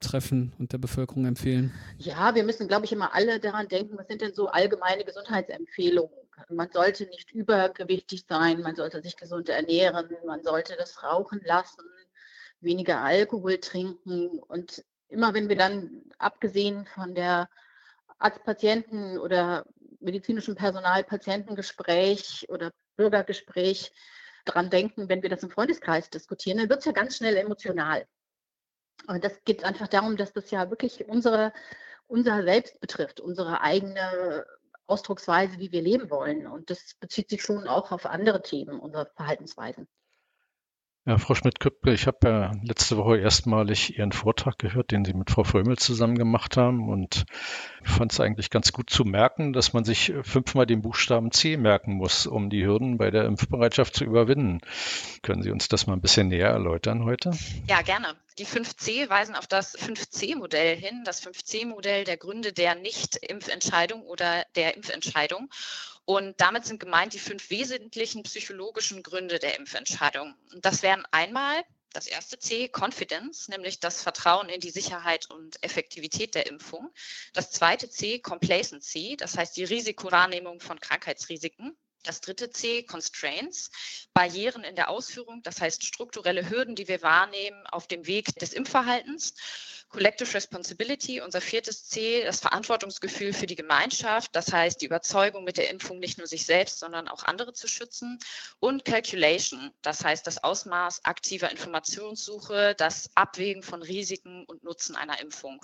treffen 0.00 0.52
und 0.58 0.72
der 0.72 0.78
Bevölkerung 0.78 1.24
empfehlen? 1.24 1.72
Ja, 1.98 2.34
wir 2.34 2.42
müssen, 2.42 2.66
glaube 2.66 2.84
ich, 2.84 2.92
immer 2.92 3.14
alle 3.14 3.38
daran 3.38 3.68
denken, 3.68 3.96
was 3.96 4.08
sind 4.08 4.22
denn 4.22 4.34
so 4.34 4.48
allgemeine 4.48 5.04
Gesundheitsempfehlungen? 5.04 6.25
Man 6.48 6.70
sollte 6.70 7.06
nicht 7.06 7.32
übergewichtig 7.32 8.26
sein, 8.28 8.60
man 8.60 8.76
sollte 8.76 9.02
sich 9.02 9.16
gesund 9.16 9.48
ernähren, 9.48 10.16
man 10.26 10.42
sollte 10.42 10.76
das 10.76 11.02
Rauchen 11.02 11.40
lassen, 11.44 11.82
weniger 12.60 13.00
Alkohol 13.00 13.58
trinken. 13.58 14.38
Und 14.40 14.84
immer 15.08 15.34
wenn 15.34 15.48
wir 15.48 15.56
dann, 15.56 16.02
abgesehen 16.18 16.86
von 16.86 17.14
der 17.14 17.48
Arzt-Patienten- 18.18 19.18
oder 19.18 19.64
medizinischen 20.00 20.54
Personal-Patientengespräch 20.54 22.46
oder 22.48 22.70
Bürgergespräch 22.96 23.92
dran 24.44 24.70
denken, 24.70 25.08
wenn 25.08 25.22
wir 25.22 25.30
das 25.30 25.42
im 25.42 25.50
Freundeskreis 25.50 26.10
diskutieren, 26.10 26.58
dann 26.58 26.68
wird 26.68 26.80
es 26.80 26.84
ja 26.84 26.92
ganz 26.92 27.16
schnell 27.16 27.36
emotional. 27.36 28.06
Und 29.06 29.24
das 29.24 29.42
geht 29.44 29.64
einfach 29.64 29.88
darum, 29.88 30.16
dass 30.16 30.32
das 30.32 30.50
ja 30.50 30.70
wirklich 30.70 31.06
unsere, 31.08 31.52
unser 32.06 32.42
Selbst 32.42 32.80
betrifft, 32.80 33.20
unsere 33.20 33.60
eigene 33.60 34.46
Ausdrucksweise, 34.86 35.58
wie 35.58 35.72
wir 35.72 35.82
leben 35.82 36.10
wollen. 36.10 36.46
Und 36.46 36.70
das 36.70 36.94
bezieht 37.00 37.30
sich 37.30 37.42
schon 37.42 37.66
auch 37.66 37.92
auf 37.92 38.06
andere 38.06 38.42
Themen, 38.42 38.78
unsere 38.78 39.10
Verhaltensweisen. 39.16 39.88
Ja, 41.08 41.18
Frau 41.18 41.36
Schmidt-Köpke, 41.36 41.92
ich 41.92 42.08
habe 42.08 42.18
ja 42.24 42.52
letzte 42.64 42.96
Woche 42.96 43.18
erstmalig 43.18 43.96
Ihren 43.96 44.10
Vortrag 44.10 44.58
gehört, 44.58 44.90
den 44.90 45.04
Sie 45.04 45.14
mit 45.14 45.30
Frau 45.30 45.44
Frömel 45.44 45.78
zusammen 45.78 46.18
gemacht 46.18 46.56
haben 46.56 46.88
und 46.88 47.26
fand 47.84 48.10
es 48.10 48.18
eigentlich 48.18 48.50
ganz 48.50 48.72
gut 48.72 48.90
zu 48.90 49.04
merken, 49.04 49.52
dass 49.52 49.72
man 49.72 49.84
sich 49.84 50.12
fünfmal 50.22 50.66
den 50.66 50.82
Buchstaben 50.82 51.30
C 51.30 51.56
merken 51.56 51.94
muss, 51.94 52.26
um 52.26 52.50
die 52.50 52.66
Hürden 52.66 52.98
bei 52.98 53.12
der 53.12 53.24
Impfbereitschaft 53.26 53.94
zu 53.94 54.04
überwinden. 54.04 54.60
Können 55.22 55.44
Sie 55.44 55.52
uns 55.52 55.68
das 55.68 55.86
mal 55.86 55.92
ein 55.92 56.00
bisschen 56.00 56.26
näher 56.26 56.50
erläutern 56.50 57.04
heute? 57.04 57.30
Ja, 57.68 57.82
gerne. 57.82 58.16
Die 58.38 58.46
5C 58.46 59.08
weisen 59.08 59.34
auf 59.34 59.46
das 59.46 59.78
5C-Modell 59.78 60.76
hin, 60.76 61.04
das 61.04 61.22
5C-Modell 61.22 62.04
der 62.04 62.18
Gründe 62.18 62.52
der 62.52 62.74
Nicht-Impfentscheidung 62.74 64.02
oder 64.02 64.44
der 64.54 64.76
Impfentscheidung. 64.76 65.50
Und 66.04 66.38
damit 66.40 66.66
sind 66.66 66.78
gemeint 66.78 67.14
die 67.14 67.18
fünf 67.18 67.48
wesentlichen 67.48 68.22
psychologischen 68.24 69.02
Gründe 69.02 69.38
der 69.38 69.58
Impfentscheidung. 69.58 70.34
Und 70.52 70.64
das 70.66 70.82
wären 70.82 71.04
einmal 71.10 71.64
das 71.94 72.06
erste 72.06 72.38
C, 72.38 72.68
Confidence, 72.70 73.48
nämlich 73.48 73.80
das 73.80 74.02
Vertrauen 74.02 74.50
in 74.50 74.60
die 74.60 74.70
Sicherheit 74.70 75.30
und 75.30 75.56
Effektivität 75.62 76.34
der 76.34 76.46
Impfung. 76.46 76.90
Das 77.32 77.50
zweite 77.50 77.88
C, 77.88 78.18
Complacency, 78.18 79.16
das 79.16 79.38
heißt 79.38 79.56
die 79.56 79.64
Risikowahrnehmung 79.64 80.60
von 80.60 80.78
Krankheitsrisiken. 80.78 81.74
Das 82.06 82.20
dritte 82.20 82.50
C, 82.50 82.84
Constraints, 82.84 83.70
Barrieren 84.14 84.62
in 84.62 84.76
der 84.76 84.90
Ausführung, 84.90 85.42
das 85.42 85.60
heißt 85.60 85.84
strukturelle 85.84 86.48
Hürden, 86.48 86.76
die 86.76 86.86
wir 86.86 87.02
wahrnehmen 87.02 87.66
auf 87.66 87.88
dem 87.88 88.06
Weg 88.06 88.32
des 88.36 88.52
Impfverhaltens. 88.52 89.34
Collective 89.88 90.32
Responsibility, 90.34 91.20
unser 91.20 91.40
viertes 91.40 91.88
C, 91.88 92.22
das 92.24 92.40
Verantwortungsgefühl 92.40 93.32
für 93.32 93.46
die 93.46 93.56
Gemeinschaft, 93.56 94.34
das 94.34 94.52
heißt 94.52 94.80
die 94.80 94.86
Überzeugung 94.86 95.44
mit 95.44 95.58
der 95.58 95.70
Impfung 95.70 95.98
nicht 95.98 96.18
nur 96.18 96.26
sich 96.26 96.44
selbst, 96.44 96.78
sondern 96.78 97.08
auch 97.08 97.24
andere 97.24 97.52
zu 97.52 97.66
schützen. 97.66 98.18
Und 98.60 98.84
Calculation, 98.84 99.72
das 99.82 100.04
heißt 100.04 100.26
das 100.26 100.42
Ausmaß 100.42 101.04
aktiver 101.04 101.50
Informationssuche, 101.50 102.74
das 102.76 103.10
Abwägen 103.14 103.62
von 103.62 103.82
Risiken 103.82 104.44
und 104.44 104.62
Nutzen 104.62 104.96
einer 104.96 105.20
Impfung. 105.20 105.60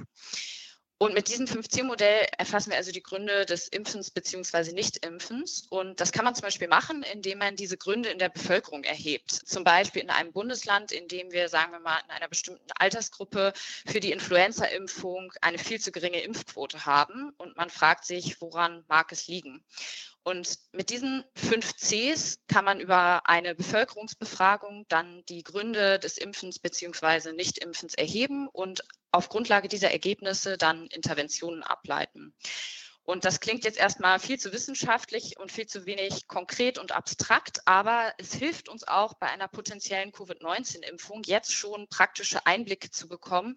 Und 1.02 1.14
mit 1.14 1.26
diesem 1.26 1.47
5C-Modell 1.47 2.28
erfassen 2.38 2.71
wir 2.71 2.76
also 2.76 2.92
die 2.92 3.02
Gründe 3.02 3.44
des 3.44 3.66
Impfens 3.66 4.12
bzw. 4.12 4.71
Nicht-Impfens. 4.71 5.66
Und 5.68 5.99
das 5.99 6.12
kann 6.12 6.25
man 6.25 6.37
zum 6.37 6.42
Beispiel 6.42 6.68
machen, 6.68 7.02
indem 7.02 7.38
man 7.38 7.56
diese 7.56 7.76
Gründe 7.76 8.11
in 8.11 8.21
der 8.21 8.28
Bevölkerung 8.28 8.85
erhebt. 8.85 9.32
Zum 9.32 9.64
Beispiel 9.64 10.02
in 10.02 10.11
einem 10.11 10.30
Bundesland, 10.30 10.92
in 10.92 11.09
dem 11.09 11.32
wir, 11.32 11.49
sagen 11.49 11.73
wir 11.73 11.80
mal, 11.80 11.99
in 12.04 12.11
einer 12.12 12.28
bestimmten 12.28 12.71
Altersgruppe 12.76 13.52
für 13.85 13.99
die 13.99 14.12
Influenza-Impfung 14.12 15.32
eine 15.40 15.59
viel 15.59 15.80
zu 15.80 15.90
geringe 15.90 16.21
Impfquote 16.21 16.87
haben. 16.87 17.32
Und 17.37 17.56
man 17.56 17.68
fragt 17.68 18.04
sich, 18.04 18.40
woran 18.40 18.85
mag 18.87 19.11
es 19.11 19.26
liegen? 19.26 19.64
Und 20.25 20.59
mit 20.73 20.91
diesen 20.91 21.25
fünf 21.35 21.75
Cs 21.76 22.38
kann 22.47 22.64
man 22.64 22.79
über 22.79 23.29
eine 23.29 23.55
Bevölkerungsbefragung 23.55 24.87
dann 24.88 25.25
die 25.29 25.43
Gründe 25.43 25.99
des 25.99 26.17
Impfens 26.17 26.61
bzw. 26.61 27.33
Nicht-Impfens 27.33 27.95
erheben 27.95 28.49
und 28.49 28.83
auf 29.11 29.29
Grundlage 29.29 29.69
dieser 29.69 29.91
Ergebnisse 29.91 30.57
dann 30.57 30.87
Interventionen 30.87 31.62
ableiten. 31.62 32.35
Und 33.04 33.25
das 33.25 33.40
klingt 33.40 33.64
jetzt 33.64 33.78
erstmal 33.78 34.21
viel 34.21 34.38
zu 34.38 34.52
wissenschaftlich 34.52 35.38
und 35.38 35.50
viel 35.50 35.66
zu 35.66 35.87
wenig 35.87 36.28
konkret 36.28 36.78
und 36.78 36.92
abstrakt, 36.92 37.61
aber 37.66 38.12
es 38.18 38.32
hilft 38.32 38.68
uns 38.68 38.87
auch 38.87 39.14
bei 39.14 39.26
einer 39.26 39.49
potenziellen 39.49 40.12
Covid-19-Impfung 40.12 41.23
jetzt 41.25 41.52
schon 41.52 41.88
praktische 41.88 42.47
Einblicke 42.47 42.90
zu 42.90 43.09
bekommen, 43.09 43.56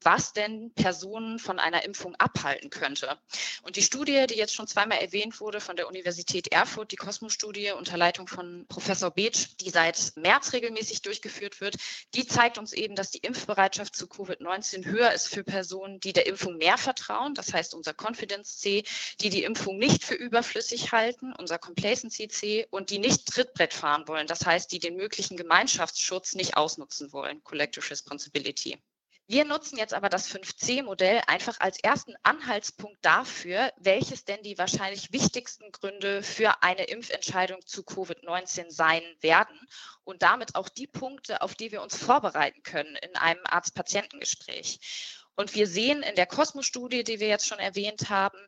was 0.00 0.32
denn 0.32 0.72
Personen 0.74 1.38
von 1.38 1.58
einer 1.58 1.84
Impfung 1.84 2.14
abhalten 2.16 2.70
könnte. 2.70 3.18
Und 3.62 3.76
die 3.76 3.82
Studie, 3.82 4.26
die 4.28 4.36
jetzt 4.36 4.54
schon 4.54 4.68
zweimal 4.68 4.98
erwähnt 4.98 5.40
wurde 5.40 5.60
von 5.60 5.76
der 5.76 5.88
Universität 5.88 6.52
Erfurt, 6.52 6.92
die 6.92 6.96
Kosmos-Studie 6.96 7.72
unter 7.72 7.96
Leitung 7.96 8.28
von 8.28 8.66
Professor 8.68 9.10
Beetsch, 9.10 9.56
die 9.60 9.70
seit 9.70 10.12
März 10.16 10.52
regelmäßig 10.52 11.02
durchgeführt 11.02 11.60
wird, 11.60 11.76
die 12.14 12.26
zeigt 12.26 12.58
uns 12.58 12.72
eben, 12.72 12.94
dass 12.94 13.10
die 13.10 13.18
Impfbereitschaft 13.18 13.96
zu 13.96 14.06
Covid-19 14.06 14.84
höher 14.84 15.12
ist 15.12 15.28
für 15.28 15.42
Personen, 15.42 15.98
die 16.00 16.12
der 16.12 16.26
Impfung 16.26 16.58
mehr 16.58 16.78
vertrauen. 16.78 17.34
Das 17.34 17.52
heißt, 17.52 17.74
unser 17.74 17.94
Confidence 17.94 18.58
C, 18.58 18.83
die 19.20 19.30
die 19.30 19.44
Impfung 19.44 19.78
nicht 19.78 20.04
für 20.04 20.14
überflüssig 20.14 20.92
halten, 20.92 21.32
unser 21.32 21.58
Complacency 21.58 22.28
C 22.28 22.66
und 22.70 22.90
die 22.90 22.98
nicht 22.98 23.26
Trittbrett 23.26 23.74
fahren 23.74 24.08
wollen. 24.08 24.26
Das 24.26 24.44
heißt, 24.44 24.70
die 24.72 24.78
den 24.78 24.96
möglichen 24.96 25.36
Gemeinschaftsschutz 25.36 26.34
nicht 26.34 26.56
ausnutzen 26.56 27.12
wollen, 27.12 27.42
Collective 27.44 27.90
Responsibility. 27.90 28.78
Wir 29.26 29.46
nutzen 29.46 29.78
jetzt 29.78 29.94
aber 29.94 30.10
das 30.10 30.28
5C-Modell 30.28 31.22
einfach 31.26 31.58
als 31.58 31.78
ersten 31.82 32.14
Anhaltspunkt 32.24 32.98
dafür, 33.00 33.72
welches 33.78 34.26
denn 34.26 34.42
die 34.42 34.58
wahrscheinlich 34.58 35.14
wichtigsten 35.14 35.72
Gründe 35.72 36.22
für 36.22 36.62
eine 36.62 36.84
Impfentscheidung 36.84 37.64
zu 37.64 37.84
Covid-19 37.84 38.70
sein 38.70 39.02
werden 39.20 39.58
und 40.04 40.22
damit 40.22 40.56
auch 40.56 40.68
die 40.68 40.86
Punkte, 40.86 41.40
auf 41.40 41.54
die 41.54 41.72
wir 41.72 41.80
uns 41.80 41.96
vorbereiten 41.96 42.62
können 42.62 42.96
in 42.96 43.16
einem 43.16 43.40
Arzt-Patientengespräch. 43.44 45.23
Und 45.36 45.54
wir 45.54 45.66
sehen 45.66 46.02
in 46.02 46.14
der 46.14 46.26
Kosmos-Studie, 46.26 47.04
die 47.04 47.20
wir 47.20 47.28
jetzt 47.28 47.46
schon 47.46 47.58
erwähnt 47.58 48.08
haben, 48.08 48.38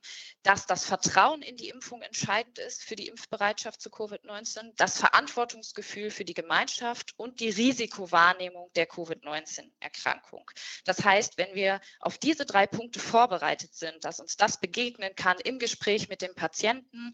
dass 0.43 0.67
das 0.67 0.85
Vertrauen 0.85 1.43
in 1.43 1.57
die 1.57 1.69
Impfung 1.69 2.03
entscheidend 2.03 2.59
ist 2.59 2.85
für 2.85 2.95
die 2.95 3.09
Impfbereitschaft 3.09 3.81
zu 3.81 3.91
Covid-19, 3.91 4.73
das 4.77 4.99
Verantwortungsgefühl 4.99 6.11
für 6.11 6.25
die 6.25 6.35
Gemeinschaft 6.35 7.15
und 7.17 7.41
die 7.41 7.51
Risikowahrnehmung 7.51 8.71
der 8.77 8.87
Covid-19-Erkrankung. 8.87 10.49
Das 10.85 11.05
heißt, 11.05 11.39
wenn 11.39 11.55
wir 11.55 11.81
auf 12.01 12.19
diese 12.19 12.47
drei 12.47 12.67
Punkte 12.67 13.01
vorbereitet 13.01 13.75
sind, 13.75 14.05
dass 14.05 14.21
uns 14.21 14.37
das 14.37 14.61
begegnen 14.61 15.15
kann 15.17 15.39
im 15.41 15.59
Gespräch 15.59 16.09
mit 16.09 16.23
dem 16.23 16.35
Patienten, 16.35 17.13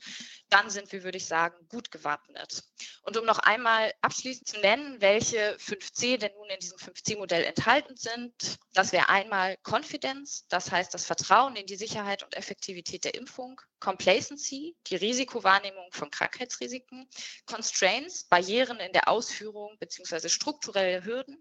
dann 0.51 0.69
sind 0.69 0.93
wir, 0.93 1.03
würde 1.03 1.19
ich 1.19 1.27
sagen, 1.27 1.57
gut 1.69 1.91
gewappnet. 1.91 2.63
Und 3.03 3.17
um 3.17 3.25
noch 3.25 3.39
einmal 3.39 3.93
abschließend 4.03 4.49
zu 4.49 4.61
nennen, 4.61 5.01
welche 5.01 5.57
5C 5.57 6.19
denn 6.19 6.33
nun 6.35 6.51
in 6.51 6.61
diesem 6.61 6.79
5C-Modell 6.79 7.45
enthalten 7.45 7.97
sind, 7.97 8.59
das 8.75 8.93
wäre 8.93 9.09
einmal 9.09 9.57
Confidence, 9.63 10.47
das 10.49 10.71
heißt 10.71 10.93
das 10.93 11.05
Vertrauen 11.05 11.57
in 11.57 11.67
die 11.67 11.77
Sicherheit 11.77 12.23
und 12.23 12.37
Effektivität 12.37 13.05
der 13.05 13.15
Impfung, 13.15 13.61
Complacency, 13.81 14.77
die 14.89 14.97
Risikowahrnehmung 14.97 15.93
von 15.93 16.11
Krankheitsrisiken, 16.11 17.09
Constraints, 17.47 18.25
Barrieren 18.25 18.81
in 18.81 18.93
der 18.93 19.09
Ausführung 19.09 19.77
bzw. 19.79 20.29
strukturelle 20.29 21.05
Hürden, 21.05 21.37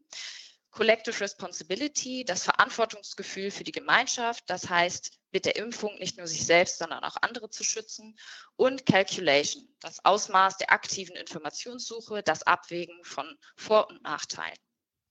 Collective 0.72 1.20
Responsibility, 1.20 2.24
das 2.24 2.44
Verantwortungsgefühl 2.46 3.52
für 3.52 3.66
die 3.66 3.74
Gemeinschaft, 3.74 4.46
das 4.48 4.70
heißt 4.70 5.12
mit 5.32 5.46
der 5.46 5.58
Impfung 5.58 5.98
nicht 6.00 6.18
nur 6.18 6.28
sich 6.28 6.46
selbst, 6.46 6.78
sondern 6.78 7.04
auch 7.04 7.18
andere 7.22 7.50
zu 7.50 7.64
schützen 7.64 8.18
und 8.56 8.86
Calculation, 8.86 9.68
das 9.82 10.04
Ausmaß 10.06 10.58
der 10.58 10.72
aktiven 10.72 11.16
Informationssuche, 11.18 12.24
das 12.24 12.44
Abwägen 12.44 13.04
von 13.04 13.38
Vor- 13.58 13.90
und 13.90 14.02
Nachteilen. 14.04 14.58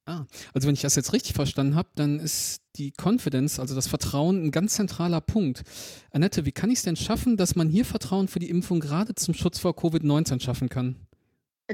Ah, 0.06 0.24
also 0.54 0.66
wenn 0.66 0.74
ich 0.74 0.80
das 0.80 0.96
jetzt 0.96 1.12
richtig 1.12 1.34
verstanden 1.34 1.74
habe, 1.74 1.88
dann 1.94 2.18
ist 2.18 2.62
die 2.76 2.92
Confidence, 3.00 3.60
also 3.60 3.74
das 3.74 3.86
Vertrauen, 3.86 4.44
ein 4.44 4.50
ganz 4.50 4.74
zentraler 4.74 5.20
Punkt. 5.20 5.62
Annette, 6.10 6.44
wie 6.46 6.52
kann 6.52 6.70
ich 6.70 6.78
es 6.78 6.84
denn 6.84 6.96
schaffen, 6.96 7.36
dass 7.36 7.54
man 7.54 7.68
hier 7.68 7.84
Vertrauen 7.84 8.26
für 8.26 8.38
die 8.38 8.50
Impfung 8.50 8.80
gerade 8.80 9.14
zum 9.14 9.34
Schutz 9.34 9.58
vor 9.58 9.72
Covid-19 9.72 10.40
schaffen 10.40 10.68
kann? 10.68 11.06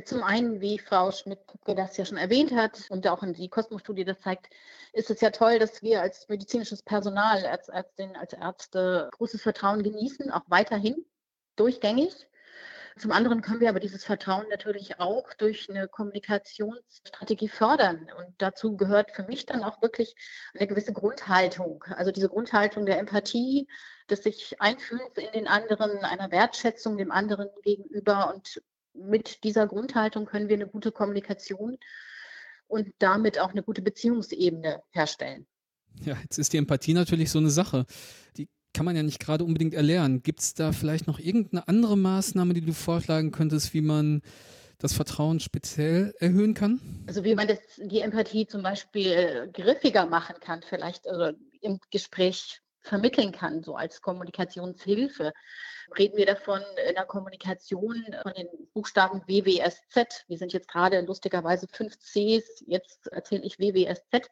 Zum 0.04 0.23
einen, 0.23 0.61
wie 0.61 0.78
Frau 0.78 1.11
Schmidt-Kupke 1.11 1.75
das 1.75 1.97
ja 1.97 2.04
schon 2.04 2.18
erwähnt 2.18 2.52
hat 2.52 2.85
und 2.90 3.06
auch 3.09 3.23
in 3.23 3.33
die 3.33 3.49
Kosmos-Studie 3.49 4.04
das 4.04 4.21
zeigt, 4.21 4.50
ist 4.92 5.11
es 5.11 5.21
ja 5.23 5.30
toll, 5.30 5.59
dass 5.59 5.83
wir 5.83 6.02
als 6.02 6.28
medizinisches 6.28 6.83
Personal, 6.83 7.47
als 7.47 7.68
Ärztinnen, 7.68 8.16
als 8.16 8.35
Ärzte 8.35 9.09
großes 9.12 9.40
Vertrauen 9.40 9.83
genießen, 9.83 10.30
auch 10.30 10.45
weiterhin 10.49 11.06
durchgängig. 11.56 12.12
Zum 12.99 13.12
anderen 13.12 13.43
können 13.43 13.61
wir 13.61 13.69
aber 13.69 13.81
dieses 13.81 14.05
Vertrauen 14.05 14.47
natürlich 14.49 14.99
auch 15.00 15.35
durch 15.35 15.69
eine 15.69 15.87
Kommunikationsstrategie 15.87 17.49
fördern. 17.49 18.09
Und 18.17 18.35
dazu 18.38 18.76
gehört 18.76 19.11
für 19.11 19.25
mich 19.25 19.45
dann 19.45 19.62
auch 19.62 19.83
wirklich 19.83 20.15
eine 20.55 20.67
gewisse 20.67 20.95
Grundhaltung. 20.95 21.85
Also 21.88 22.11
diese 22.11 22.31
Grundhaltung 22.31 22.87
der 22.87 22.99
Empathie, 22.99 23.69
des 24.09 24.23
sich 24.23 24.61
Einfühlens 24.61 25.17
in 25.17 25.31
den 25.33 25.47
anderen, 25.47 25.99
einer 25.99 26.31
Wertschätzung 26.31 26.97
dem 26.97 27.11
anderen 27.11 27.49
gegenüber. 27.62 28.33
Und 28.35 28.62
mit 28.95 29.45
dieser 29.45 29.67
Grundhaltung 29.67 30.25
können 30.25 30.49
wir 30.49 30.57
eine 30.57 30.69
gute 30.69 30.91
Kommunikation 30.91 31.76
und 32.67 32.95
damit 32.99 33.38
auch 33.38 33.50
eine 33.50 33.62
gute 33.62 33.83
Beziehungsebene 33.83 34.83
herstellen. 34.91 35.47
Ja, 36.00 36.17
jetzt 36.23 36.38
ist 36.38 36.53
die 36.53 36.59
Empathie 36.59 36.95
natürlich 36.95 37.31
so 37.31 37.38
eine 37.38 37.50
Sache. 37.50 37.85
Die 38.37 38.49
kann 38.76 38.85
man 38.85 38.95
ja 38.95 39.02
nicht 39.02 39.21
gerade 39.21 39.42
unbedingt 39.42 39.73
erlernen. 39.73 40.23
Gibt 40.23 40.40
es 40.40 40.52
da 40.52 40.71
vielleicht 40.71 41.06
noch 41.06 41.18
irgendeine 41.18 41.66
andere 41.66 41.97
Maßnahme, 41.97 42.52
die 42.52 42.61
du 42.61 42.75
vorschlagen 42.75 43.33
könntest, 43.33 43.73
wie 43.73 43.80
man 43.80 44.21
das 44.78 44.92
Vertrauen 44.92 45.40
speziell 45.40 46.14
erhöhen 46.18 46.52
kann? 46.52 46.78
Also 47.06 47.25
wie 47.25 47.35
man 47.35 47.49
das, 47.49 47.59
die 47.78 48.00
Empathie 48.00 48.47
zum 48.47 48.62
Beispiel 48.62 49.49
griffiger 49.54 50.04
machen 50.04 50.37
kann, 50.40 50.61
vielleicht 50.68 51.09
also 51.09 51.35
im 51.62 51.78
Gespräch 51.90 52.61
vermitteln 52.87 53.33
kann, 53.33 53.62
so 53.62 53.76
als 53.76 54.00
Kommunikationshilfe. 54.00 55.33
Reden 55.97 56.16
wir 56.16 56.26
davon 56.26 56.62
in 56.88 56.95
der 56.95 57.05
Kommunikation 57.05 58.05
von 58.23 58.33
den 58.35 58.49
Buchstaben 58.75 59.23
WWSZ. 59.26 60.25
Wir 60.26 60.38
sind 60.38 60.52
jetzt 60.52 60.69
gerade 60.69 61.00
lustigerweise 61.02 61.69
5 61.69 61.97
Cs, 61.99 62.64
jetzt 62.66 63.07
erzähle 63.09 63.45
ich 63.45 63.59
WWSZ. 63.59 64.31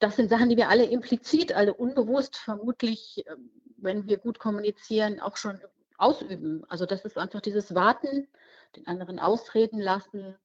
Das 0.00 0.16
sind 0.16 0.28
Sachen, 0.28 0.48
die 0.48 0.56
wir 0.56 0.68
alle 0.68 0.84
implizit, 0.84 1.52
alle 1.52 1.74
unbewusst 1.74 2.36
vermutlich 2.36 3.24
ähm, 3.26 3.50
wenn 3.82 4.06
wir 4.06 4.18
gut 4.18 4.38
kommunizieren, 4.38 5.20
auch 5.20 5.36
schon 5.36 5.60
ausüben. 5.98 6.64
Also 6.68 6.86
das 6.86 7.04
ist 7.04 7.18
einfach 7.18 7.40
dieses 7.40 7.74
Warten, 7.74 8.28
den 8.76 8.86
anderen 8.86 9.18
ausreden 9.18 9.80
lassen. 9.80 10.36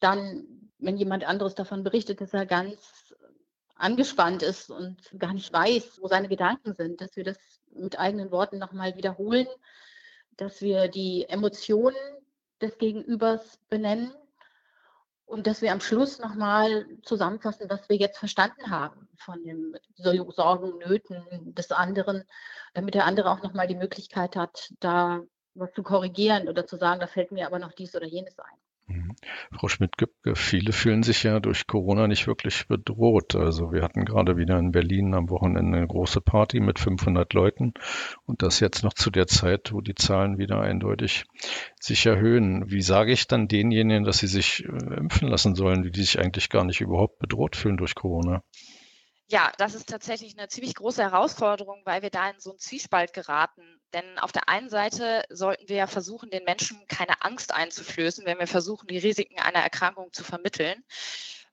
Dann, 0.00 0.70
wenn 0.78 0.96
jemand 0.96 1.24
anderes 1.24 1.54
davon 1.54 1.82
berichtet, 1.82 2.20
dass 2.20 2.34
er 2.34 2.46
ganz 2.46 3.01
angespannt 3.82 4.42
ist 4.42 4.70
und 4.70 4.96
gar 5.18 5.32
nicht 5.32 5.52
weiß, 5.52 6.00
wo 6.00 6.08
seine 6.08 6.28
Gedanken 6.28 6.74
sind, 6.74 7.00
dass 7.00 7.16
wir 7.16 7.24
das 7.24 7.38
mit 7.74 7.98
eigenen 7.98 8.30
Worten 8.30 8.58
nochmal 8.58 8.96
wiederholen, 8.96 9.48
dass 10.36 10.62
wir 10.62 10.88
die 10.88 11.26
Emotionen 11.28 11.96
des 12.60 12.78
Gegenübers 12.78 13.58
benennen 13.68 14.14
und 15.24 15.46
dass 15.46 15.62
wir 15.62 15.72
am 15.72 15.80
Schluss 15.80 16.20
nochmal 16.20 16.86
zusammenfassen, 17.02 17.68
was 17.68 17.88
wir 17.88 17.96
jetzt 17.96 18.18
verstanden 18.18 18.70
haben 18.70 19.08
von 19.16 19.42
den 19.42 19.74
Sorgen, 19.96 20.78
Nöten 20.78 21.54
des 21.54 21.72
anderen, 21.72 22.24
damit 22.74 22.94
der 22.94 23.06
andere 23.06 23.30
auch 23.30 23.42
nochmal 23.42 23.66
die 23.66 23.74
Möglichkeit 23.74 24.36
hat, 24.36 24.72
da 24.78 25.22
was 25.54 25.72
zu 25.72 25.82
korrigieren 25.82 26.48
oder 26.48 26.66
zu 26.66 26.76
sagen, 26.76 27.00
da 27.00 27.06
fällt 27.06 27.32
mir 27.32 27.46
aber 27.46 27.58
noch 27.58 27.72
dies 27.72 27.94
oder 27.96 28.06
jenes 28.06 28.38
ein. 28.38 28.61
Mhm. 28.86 29.14
Frau 29.52 29.68
Schmidt-Gübke, 29.68 30.34
viele 30.34 30.72
fühlen 30.72 31.02
sich 31.02 31.22
ja 31.22 31.40
durch 31.40 31.66
Corona 31.66 32.08
nicht 32.08 32.26
wirklich 32.26 32.66
bedroht. 32.66 33.34
Also 33.36 33.72
wir 33.72 33.82
hatten 33.82 34.04
gerade 34.04 34.36
wieder 34.36 34.58
in 34.58 34.72
Berlin 34.72 35.14
am 35.14 35.30
Wochenende 35.30 35.78
eine 35.78 35.86
große 35.86 36.20
Party 36.20 36.60
mit 36.60 36.78
500 36.78 37.32
Leuten 37.32 37.74
und 38.26 38.42
das 38.42 38.60
jetzt 38.60 38.82
noch 38.82 38.94
zu 38.94 39.10
der 39.10 39.26
Zeit, 39.26 39.72
wo 39.72 39.80
die 39.80 39.94
Zahlen 39.94 40.38
wieder 40.38 40.60
eindeutig 40.60 41.24
sich 41.80 42.06
erhöhen. 42.06 42.70
Wie 42.70 42.82
sage 42.82 43.12
ich 43.12 43.26
dann 43.28 43.48
denjenigen, 43.48 44.04
dass 44.04 44.18
sie 44.18 44.26
sich 44.26 44.64
äh, 44.64 44.94
impfen 44.96 45.28
lassen 45.28 45.54
sollen, 45.54 45.82
die 45.82 46.00
sich 46.00 46.18
eigentlich 46.18 46.48
gar 46.48 46.64
nicht 46.64 46.80
überhaupt 46.80 47.18
bedroht 47.18 47.56
fühlen 47.56 47.76
durch 47.76 47.94
Corona? 47.94 48.42
Ja, 49.32 49.50
das 49.56 49.74
ist 49.74 49.88
tatsächlich 49.88 50.38
eine 50.38 50.48
ziemlich 50.48 50.74
große 50.74 51.02
Herausforderung, 51.02 51.80
weil 51.86 52.02
wir 52.02 52.10
da 52.10 52.28
in 52.28 52.38
so 52.38 52.50
einen 52.50 52.58
Zwiespalt 52.58 53.14
geraten. 53.14 53.62
Denn 53.94 54.18
auf 54.18 54.30
der 54.30 54.50
einen 54.50 54.68
Seite 54.68 55.24
sollten 55.30 55.70
wir 55.70 55.76
ja 55.76 55.86
versuchen, 55.86 56.28
den 56.28 56.44
Menschen 56.44 56.86
keine 56.86 57.22
Angst 57.22 57.54
einzuflößen, 57.54 58.26
wenn 58.26 58.38
wir 58.38 58.46
versuchen, 58.46 58.88
die 58.88 58.98
Risiken 58.98 59.38
einer 59.38 59.60
Erkrankung 59.60 60.12
zu 60.12 60.22
vermitteln 60.22 60.84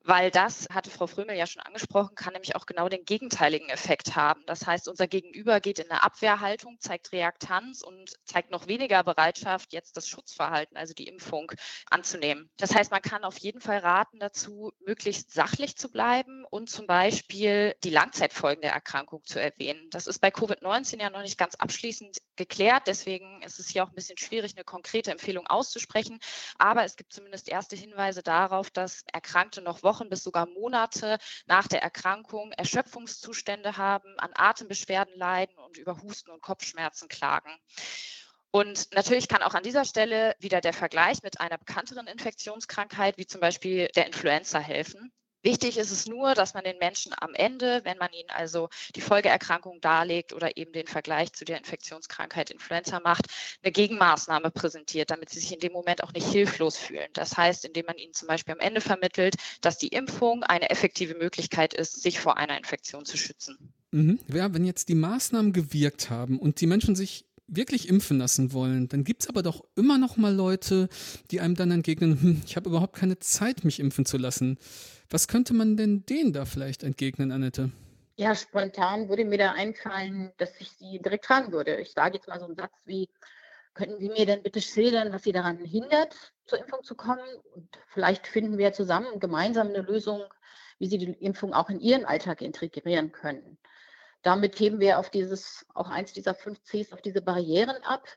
weil 0.03 0.31
das, 0.31 0.67
hatte 0.73 0.89
Frau 0.89 1.07
Frömel 1.07 1.35
ja 1.35 1.45
schon 1.45 1.61
angesprochen, 1.61 2.15
kann 2.15 2.33
nämlich 2.33 2.55
auch 2.55 2.65
genau 2.65 2.89
den 2.89 3.05
gegenteiligen 3.05 3.69
Effekt 3.69 4.15
haben. 4.15 4.43
Das 4.45 4.65
heißt, 4.65 4.87
unser 4.87 5.07
Gegenüber 5.07 5.59
geht 5.59 5.79
in 5.79 5.89
eine 5.91 6.03
Abwehrhaltung, 6.03 6.77
zeigt 6.79 7.11
Reaktanz 7.11 7.81
und 7.81 8.13
zeigt 8.25 8.49
noch 8.49 8.67
weniger 8.67 9.03
Bereitschaft, 9.03 9.73
jetzt 9.73 9.97
das 9.97 10.07
Schutzverhalten, 10.07 10.77
also 10.77 10.93
die 10.93 11.07
Impfung, 11.07 11.51
anzunehmen. 11.89 12.49
Das 12.57 12.73
heißt, 12.73 12.91
man 12.91 13.01
kann 13.01 13.23
auf 13.23 13.37
jeden 13.39 13.61
Fall 13.61 13.79
raten 13.79 14.19
dazu, 14.19 14.71
möglichst 14.85 15.31
sachlich 15.31 15.75
zu 15.75 15.91
bleiben 15.91 16.45
und 16.49 16.69
zum 16.69 16.87
Beispiel 16.87 17.75
die 17.83 17.89
Langzeitfolgen 17.89 18.61
der 18.61 18.71
Erkrankung 18.71 19.23
zu 19.25 19.39
erwähnen. 19.39 19.89
Das 19.91 20.07
ist 20.07 20.19
bei 20.19 20.29
Covid-19 20.29 21.01
ja 21.01 21.09
noch 21.09 21.21
nicht 21.21 21.37
ganz 21.37 21.55
abschließend 21.55 22.17
geklärt. 22.35 22.83
Deswegen 22.87 23.41
ist 23.43 23.59
es 23.59 23.69
hier 23.69 23.83
auch 23.83 23.89
ein 23.89 23.95
bisschen 23.95 24.17
schwierig, 24.17 24.55
eine 24.55 24.63
konkrete 24.63 25.11
Empfehlung 25.11 25.47
auszusprechen. 25.47 26.19
Aber 26.57 26.83
es 26.83 26.95
gibt 26.95 27.13
zumindest 27.13 27.49
erste 27.49 27.75
Hinweise 27.75 28.23
darauf, 28.23 28.69
dass 28.71 29.03
Erkrankte 29.11 29.61
noch 29.61 29.83
Wochen 29.83 29.88
bis 30.09 30.23
sogar 30.23 30.47
Monate 30.47 31.17
nach 31.45 31.67
der 31.67 31.81
Erkrankung 31.81 32.51
Erschöpfungszustände 32.53 33.77
haben, 33.77 34.17
an 34.17 34.31
Atembeschwerden 34.33 35.17
leiden 35.17 35.57
und 35.57 35.77
über 35.77 36.01
Husten 36.01 36.31
und 36.31 36.41
Kopfschmerzen 36.41 37.07
klagen. 37.07 37.51
Und 38.51 38.93
natürlich 38.93 39.27
kann 39.27 39.43
auch 39.43 39.53
an 39.53 39.63
dieser 39.63 39.85
Stelle 39.85 40.35
wieder 40.39 40.61
der 40.61 40.73
Vergleich 40.73 41.21
mit 41.21 41.39
einer 41.39 41.57
bekannteren 41.57 42.07
Infektionskrankheit 42.07 43.17
wie 43.17 43.27
zum 43.27 43.41
Beispiel 43.41 43.89
der 43.95 44.07
Influenza 44.07 44.59
helfen. 44.59 45.11
Wichtig 45.41 45.77
ist 45.77 45.91
es 45.91 46.05
nur, 46.05 46.33
dass 46.33 46.53
man 46.53 46.65
den 46.65 46.77
Menschen 46.79 47.13
am 47.17 47.33
Ende, 47.33 47.81
wenn 47.85 47.97
man 47.97 48.11
ihnen 48.11 48.29
also 48.29 48.67
die 48.95 49.01
Folgeerkrankung 49.01 49.79
darlegt 49.79 50.33
oder 50.33 50.57
eben 50.57 50.73
den 50.73 50.87
Vergleich 50.87 51.31
zu 51.31 51.45
der 51.45 51.57
Infektionskrankheit 51.57 52.51
Influenza 52.51 52.99
macht, 52.99 53.27
eine 53.63 53.71
Gegenmaßnahme 53.71 54.51
präsentiert, 54.51 55.11
damit 55.11 55.29
sie 55.29 55.39
sich 55.39 55.53
in 55.53 55.59
dem 55.59 55.71
Moment 55.71 56.03
auch 56.03 56.11
nicht 56.11 56.27
hilflos 56.27 56.77
fühlen. 56.77 57.07
Das 57.13 57.37
heißt, 57.37 57.63
indem 57.63 57.85
man 57.85 57.97
ihnen 57.97 58.13
zum 58.13 58.27
Beispiel 58.27 58.53
am 58.53 58.59
Ende 58.59 58.81
vermittelt, 58.81 59.35
dass 59.61 59.77
die 59.77 59.87
Impfung 59.87 60.43
eine 60.43 60.69
effektive 60.69 61.15
Möglichkeit 61.15 61.73
ist, 61.73 62.01
sich 62.01 62.19
vor 62.19 62.35
einer 62.37 62.57
Infektion 62.57 63.05
zu 63.05 63.15
schützen. 63.15 63.73
Mhm. 63.91 64.19
Ja, 64.27 64.53
wenn 64.53 64.65
jetzt 64.65 64.89
die 64.89 64.95
Maßnahmen 64.95 65.53
gewirkt 65.53 66.09
haben 66.09 66.37
und 66.37 66.59
die 66.59 66.67
Menschen 66.67 66.95
sich 66.95 67.25
wirklich 67.49 67.89
impfen 67.89 68.17
lassen 68.17 68.53
wollen, 68.53 68.87
dann 68.87 69.03
gibt 69.03 69.23
es 69.23 69.29
aber 69.29 69.43
doch 69.43 69.63
immer 69.75 69.97
noch 69.97 70.17
mal 70.17 70.33
Leute, 70.33 70.89
die 71.31 71.41
einem 71.41 71.55
dann 71.55 71.71
entgegnen, 71.71 72.21
hm, 72.21 72.41
ich 72.45 72.55
habe 72.55 72.69
überhaupt 72.69 72.95
keine 72.95 73.19
Zeit, 73.19 73.63
mich 73.63 73.79
impfen 73.79 74.05
zu 74.05 74.17
lassen. 74.17 74.57
Was 75.09 75.27
könnte 75.27 75.53
man 75.53 75.75
denn 75.77 76.05
denen 76.05 76.33
da 76.33 76.45
vielleicht 76.45 76.83
entgegnen, 76.83 77.31
Annette? 77.31 77.71
Ja, 78.15 78.35
spontan 78.35 79.09
würde 79.09 79.25
mir 79.25 79.37
da 79.37 79.53
einfallen, 79.53 80.31
dass 80.37 80.51
ich 80.59 80.69
sie 80.71 80.99
direkt 80.99 81.25
fragen 81.25 81.51
würde. 81.51 81.79
Ich 81.79 81.93
sage 81.93 82.15
jetzt 82.15 82.27
mal 82.27 82.39
so 82.39 82.45
einen 82.45 82.55
Satz 82.55 82.73
wie, 82.85 83.09
könnten 83.73 83.99
Sie 83.99 84.09
mir 84.09 84.25
denn 84.25 84.43
bitte 84.43 84.61
schildern, 84.61 85.13
was 85.13 85.23
Sie 85.23 85.31
daran 85.31 85.57
hindert, 85.57 86.33
zur 86.45 86.59
Impfung 86.59 86.83
zu 86.83 86.95
kommen? 86.95 87.23
Und 87.55 87.69
vielleicht 87.87 88.27
finden 88.27 88.57
wir 88.57 88.73
zusammen 88.73 89.21
gemeinsam 89.21 89.69
eine 89.69 89.81
Lösung, 89.81 90.21
wie 90.79 90.87
Sie 90.87 90.97
die 90.97 91.13
Impfung 91.13 91.53
auch 91.53 91.69
in 91.69 91.79
Ihren 91.79 92.03
Alltag 92.03 92.41
integrieren 92.41 93.13
können. 93.13 93.57
Damit 94.21 94.59
heben 94.59 94.79
wir 94.79 94.99
auf 94.99 95.09
dieses, 95.09 95.65
auch 95.73 95.89
eins 95.89 96.13
dieser 96.13 96.35
fünf 96.35 96.61
Cs, 96.63 96.93
auf 96.93 97.01
diese 97.01 97.21
Barrieren 97.21 97.77
ab. 97.83 98.07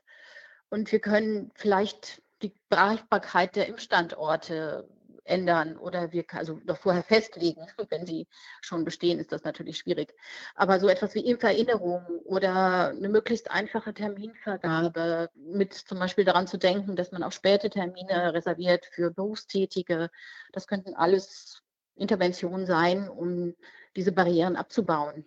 Und 0.69 0.91
wir 0.91 0.99
können 0.99 1.51
vielleicht 1.55 2.21
die 2.41 2.53
Bereichbarkeit 2.69 3.55
der 3.55 3.67
Impfstandorte 3.67 4.87
ändern 5.25 5.77
oder 5.77 6.11
wir 6.11 6.25
also 6.31 6.59
noch 6.65 6.77
vorher 6.77 7.03
festlegen. 7.03 7.65
Wenn 7.89 8.05
sie 8.05 8.27
schon 8.61 8.83
bestehen, 8.83 9.19
ist 9.19 9.31
das 9.31 9.43
natürlich 9.43 9.77
schwierig. 9.77 10.13
Aber 10.55 10.79
so 10.79 10.87
etwas 10.87 11.15
wie 11.15 11.25
Impferinnerung 11.25 12.05
oder 12.25 12.89
eine 12.89 13.09
möglichst 13.09 13.51
einfache 13.51 13.93
Terminvergabe 13.93 15.29
mit 15.35 15.73
zum 15.73 15.99
Beispiel 15.99 16.25
daran 16.25 16.47
zu 16.47 16.57
denken, 16.57 16.95
dass 16.95 17.11
man 17.11 17.23
auch 17.23 17.31
späte 17.31 17.69
Termine 17.69 18.33
reserviert 18.33 18.85
für 18.91 19.11
Berufstätige, 19.11 20.09
das 20.51 20.67
könnten 20.67 20.93
alles 20.93 21.61
Interventionen 21.95 22.65
sein, 22.65 23.09
um 23.09 23.55
diese 23.95 24.11
Barrieren 24.11 24.55
abzubauen. 24.55 25.25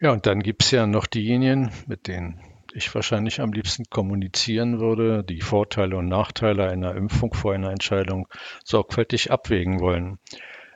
Ja, 0.00 0.12
und 0.12 0.26
dann 0.26 0.40
gibt 0.40 0.62
es 0.62 0.70
ja 0.70 0.86
noch 0.86 1.06
diejenigen, 1.06 1.72
mit 1.86 2.06
denen 2.06 2.40
ich 2.72 2.94
wahrscheinlich 2.94 3.40
am 3.40 3.52
liebsten 3.52 3.84
kommunizieren 3.90 4.78
würde, 4.78 5.24
die 5.24 5.40
Vorteile 5.40 5.96
und 5.96 6.06
Nachteile 6.06 6.68
einer 6.68 6.94
Impfung 6.94 7.34
vor 7.34 7.52
einer 7.52 7.70
Entscheidung 7.70 8.28
sorgfältig 8.64 9.32
abwägen 9.32 9.80
wollen. 9.80 10.18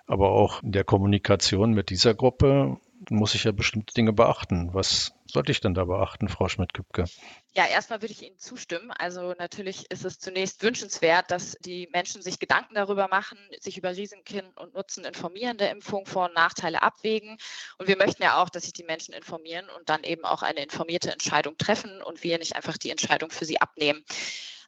Aber 0.06 0.30
auch 0.30 0.62
in 0.62 0.72
der 0.72 0.84
Kommunikation 0.84 1.72
mit 1.72 1.90
dieser 1.90 2.14
Gruppe 2.14 2.78
muss 3.10 3.34
ich 3.34 3.44
ja 3.44 3.52
bestimmte 3.52 3.94
Dinge 3.94 4.12
beachten. 4.12 4.70
Was 4.72 5.14
sollte 5.32 5.50
ich 5.50 5.60
denn 5.60 5.72
da 5.72 5.86
beachten, 5.86 6.28
Frau 6.28 6.48
Schmidt-Kübke? 6.48 7.06
Ja, 7.54 7.66
erstmal 7.66 8.02
würde 8.02 8.12
ich 8.12 8.22
Ihnen 8.22 8.38
zustimmen. 8.38 8.90
Also 8.90 9.34
natürlich 9.38 9.90
ist 9.90 10.04
es 10.04 10.18
zunächst 10.18 10.62
wünschenswert, 10.62 11.30
dass 11.30 11.56
die 11.60 11.88
Menschen 11.92 12.20
sich 12.20 12.38
Gedanken 12.38 12.74
darüber 12.74 13.08
machen, 13.08 13.38
sich 13.60 13.78
über 13.78 13.96
Risiken 13.96 14.52
und 14.56 14.74
Nutzen 14.74 15.04
informieren 15.04 15.56
der 15.56 15.70
Impfung, 15.70 16.04
Vor- 16.04 16.26
und 16.26 16.34
Nachteile 16.34 16.82
abwägen. 16.82 17.38
Und 17.78 17.88
wir 17.88 17.96
möchten 17.96 18.22
ja 18.22 18.42
auch, 18.42 18.50
dass 18.50 18.64
sich 18.64 18.74
die 18.74 18.84
Menschen 18.84 19.14
informieren 19.14 19.68
und 19.70 19.88
dann 19.88 20.04
eben 20.04 20.24
auch 20.24 20.42
eine 20.42 20.62
informierte 20.62 21.10
Entscheidung 21.10 21.56
treffen 21.56 22.02
und 22.02 22.22
wir 22.22 22.38
nicht 22.38 22.54
einfach 22.54 22.76
die 22.76 22.90
Entscheidung 22.90 23.30
für 23.30 23.46
sie 23.46 23.60
abnehmen. 23.60 24.04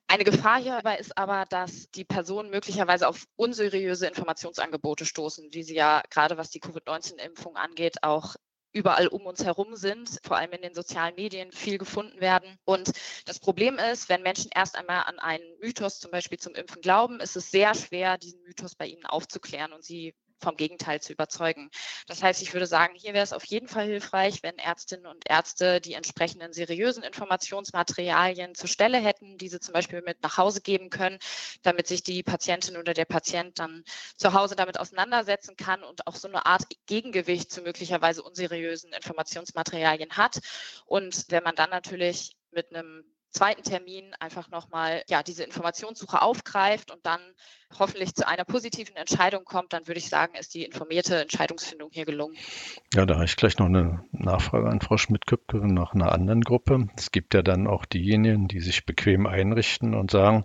Eine 0.07 0.25
Gefahr 0.25 0.61
hierbei 0.61 0.97
ist 0.97 1.17
aber, 1.17 1.45
dass 1.47 1.91
die 1.91 2.05
Personen 2.05 2.51
möglicherweise 2.51 3.09
auf 3.09 3.25
unseriöse 3.37 4.07
Informationsangebote 4.07 5.07
stoßen, 5.07 5.49
wie 5.53 5.63
sie 5.63 5.75
ja 5.75 6.03
gerade 6.11 6.37
was 6.37 6.51
die 6.51 6.61
Covid-19-Impfung 6.61 7.57
angeht, 7.57 8.03
auch 8.03 8.37
überall 8.75 9.07
um 9.07 9.25
uns 9.25 9.45
herum 9.45 9.77
sind, 9.77 10.19
vor 10.23 10.37
allem 10.37 10.53
in 10.53 10.63
den 10.63 10.75
sozialen 10.75 11.15
Medien 11.15 11.53
viel 11.53 11.79
gefunden 11.79 12.21
werden. 12.21 12.59
Und 12.65 12.93
das 13.25 13.39
Problem 13.39 13.79
ist, 13.79 14.09
wenn 14.09 14.23
Menschen 14.23 14.51
erst 14.55 14.77
einmal 14.77 15.05
an 15.05 15.19
einen 15.19 15.45
Mythos 15.61 16.01
zum 16.01 16.11
Beispiel 16.11 16.39
zum 16.39 16.55
Impfen 16.55 16.83
glauben, 16.83 17.21
ist 17.21 17.37
es 17.37 17.51
sehr 17.51 17.75
schwer, 17.75 18.19
diesen 18.19 18.43
Mythos 18.43 18.75
bei 18.75 18.87
ihnen 18.87 19.07
aufzuklären 19.07 19.73
und 19.73 19.85
sie 19.85 20.15
vom 20.41 20.57
Gegenteil 20.57 21.01
zu 21.01 21.13
überzeugen. 21.13 21.71
Das 22.07 22.23
heißt, 22.23 22.43
ich 22.43 22.53
würde 22.53 22.67
sagen, 22.67 22.95
hier 22.95 23.15
wäre 23.15 23.25
es 23.25 23.33
auf 23.33 23.45
jeden 23.45 23.69
Fall 23.69 23.87
hilfreich, 23.87 24.43
wenn 24.43 24.59
Ärztinnen 24.59 25.07
und 25.07 25.29
Ärzte 25.29 25.81
die 25.81 25.95
entsprechenden 25.95 26.53
seriösen 26.53 27.03
Informationsmaterialien 27.03 28.55
zur 28.55 28.69
Stelle 28.69 28.99
hätten, 28.99 29.39
diese 29.39 29.61
zum 29.61 29.73
Beispiel 29.73 30.03
mit 30.03 30.23
nach 30.23 30.37
Hause 30.39 30.61
geben 30.61 30.91
können, 30.91 31.19
damit 31.63 31.87
sich 31.87 32.03
die 32.03 32.23
Patientin 32.23 32.77
oder 32.77 32.95
der 32.95 33.05
Patient 33.05 33.59
dann 33.59 33.85
zu 34.17 34.33
Hause 34.33 34.57
damit 34.57 34.79
auseinandersetzen 34.79 35.57
kann 35.57 35.83
und 35.83 36.07
auch 36.07 36.17
so 36.17 36.29
eine 36.29 36.47
Art 36.47 36.65
Gegengewicht 36.87 37.51
zu 37.51 37.63
möglicherweise 37.63 38.23
unseriösen 38.23 38.93
Informationsmaterialien 38.93 40.17
hat. 40.17 40.41
Und 40.87 41.25
wenn 41.29 41.43
man 41.43 41.55
dann 41.55 41.71
natürlich 41.71 42.37
mit 42.51 42.75
einem 42.75 43.05
zweiten 43.35 43.63
Termin 43.65 44.15
einfach 44.21 44.49
nochmal 44.49 45.03
ja, 45.09 45.23
diese 45.23 45.45
Informationssuche 45.45 46.23
aufgreift 46.23 46.91
und 46.91 47.05
dann 47.05 47.21
hoffentlich 47.79 48.15
zu 48.15 48.27
einer 48.27 48.45
positiven 48.45 48.97
Entscheidung 48.97 49.45
kommt, 49.45 49.73
dann 49.73 49.87
würde 49.87 49.99
ich 49.99 50.09
sagen, 50.09 50.35
ist 50.35 50.55
die 50.55 50.65
informierte 50.65 51.21
Entscheidungsfindung 51.21 51.91
hier 51.93 52.05
gelungen. 52.05 52.37
Ja, 52.95 53.07
da 53.07 53.15
habe 53.15 53.25
ich 53.25 53.37
gleich 53.37 53.59
noch 53.59 53.67
eine 53.67 54.05
Nachfrage 54.13 54.69
an 54.69 54.81
Frau 54.81 54.97
Schmidt-Köpke 54.97 55.59
nach 55.59 55.95
einer 55.95 56.13
anderen 56.13 56.43
Gruppe. 56.43 56.89
Es 56.97 57.11
gibt 57.11 57.35
ja 57.35 57.43
dann 57.43 57.67
auch 57.67 57.85
diejenigen, 57.85 58.49
die 58.49 58.61
sich 58.61 58.87
bequem 58.87 59.27
einrichten 59.27 59.95
und 59.95 60.11
sagen, 60.11 60.45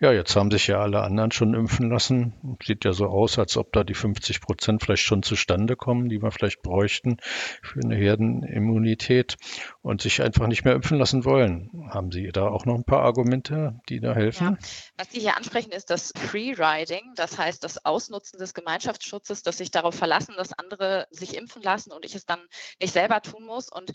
ja, 0.00 0.12
jetzt 0.12 0.36
haben 0.36 0.50
sich 0.50 0.66
ja 0.66 0.80
alle 0.80 1.02
anderen 1.02 1.32
schon 1.32 1.54
impfen 1.54 1.90
lassen. 1.90 2.56
Sieht 2.62 2.84
ja 2.84 2.92
so 2.92 3.06
aus, 3.06 3.38
als 3.38 3.56
ob 3.56 3.72
da 3.72 3.84
die 3.84 3.94
50 3.94 4.40
Prozent 4.40 4.82
vielleicht 4.82 5.04
schon 5.04 5.22
zustande 5.22 5.76
kommen, 5.76 6.08
die 6.08 6.22
wir 6.22 6.30
vielleicht 6.30 6.62
bräuchten 6.62 7.16
für 7.62 7.80
eine 7.80 7.96
Herdenimmunität 7.96 9.36
und 9.82 10.02
sich 10.02 10.22
einfach 10.22 10.46
nicht 10.46 10.64
mehr 10.64 10.74
impfen 10.74 10.98
lassen 10.98 11.24
wollen. 11.24 11.70
Haben 11.90 12.12
Sie 12.12 12.28
da 12.32 12.48
auch 12.48 12.64
noch 12.66 12.74
ein 12.74 12.84
paar 12.84 13.02
Argumente, 13.02 13.80
die 13.88 14.00
da 14.00 14.14
helfen? 14.14 14.58
Ja. 14.60 14.68
Was 14.98 15.10
Sie 15.10 15.20
hier 15.20 15.36
ansprechen, 15.36 15.72
ist 15.72 15.90
das 15.90 16.12
Free 16.16 16.54
Riding, 16.66 17.14
das 17.14 17.38
heißt 17.38 17.62
das 17.62 17.84
Ausnutzen 17.84 18.38
des 18.38 18.54
Gemeinschaftsschutzes, 18.54 19.42
dass 19.42 19.58
sich 19.58 19.70
darauf 19.70 19.94
verlassen, 19.94 20.34
dass 20.36 20.52
andere 20.52 21.06
sich 21.10 21.36
impfen 21.36 21.62
lassen 21.62 21.92
und 21.92 22.04
ich 22.04 22.14
es 22.14 22.26
dann 22.26 22.40
nicht 22.80 22.92
selber 22.92 23.22
tun 23.22 23.44
muss. 23.44 23.70
Und 23.70 23.92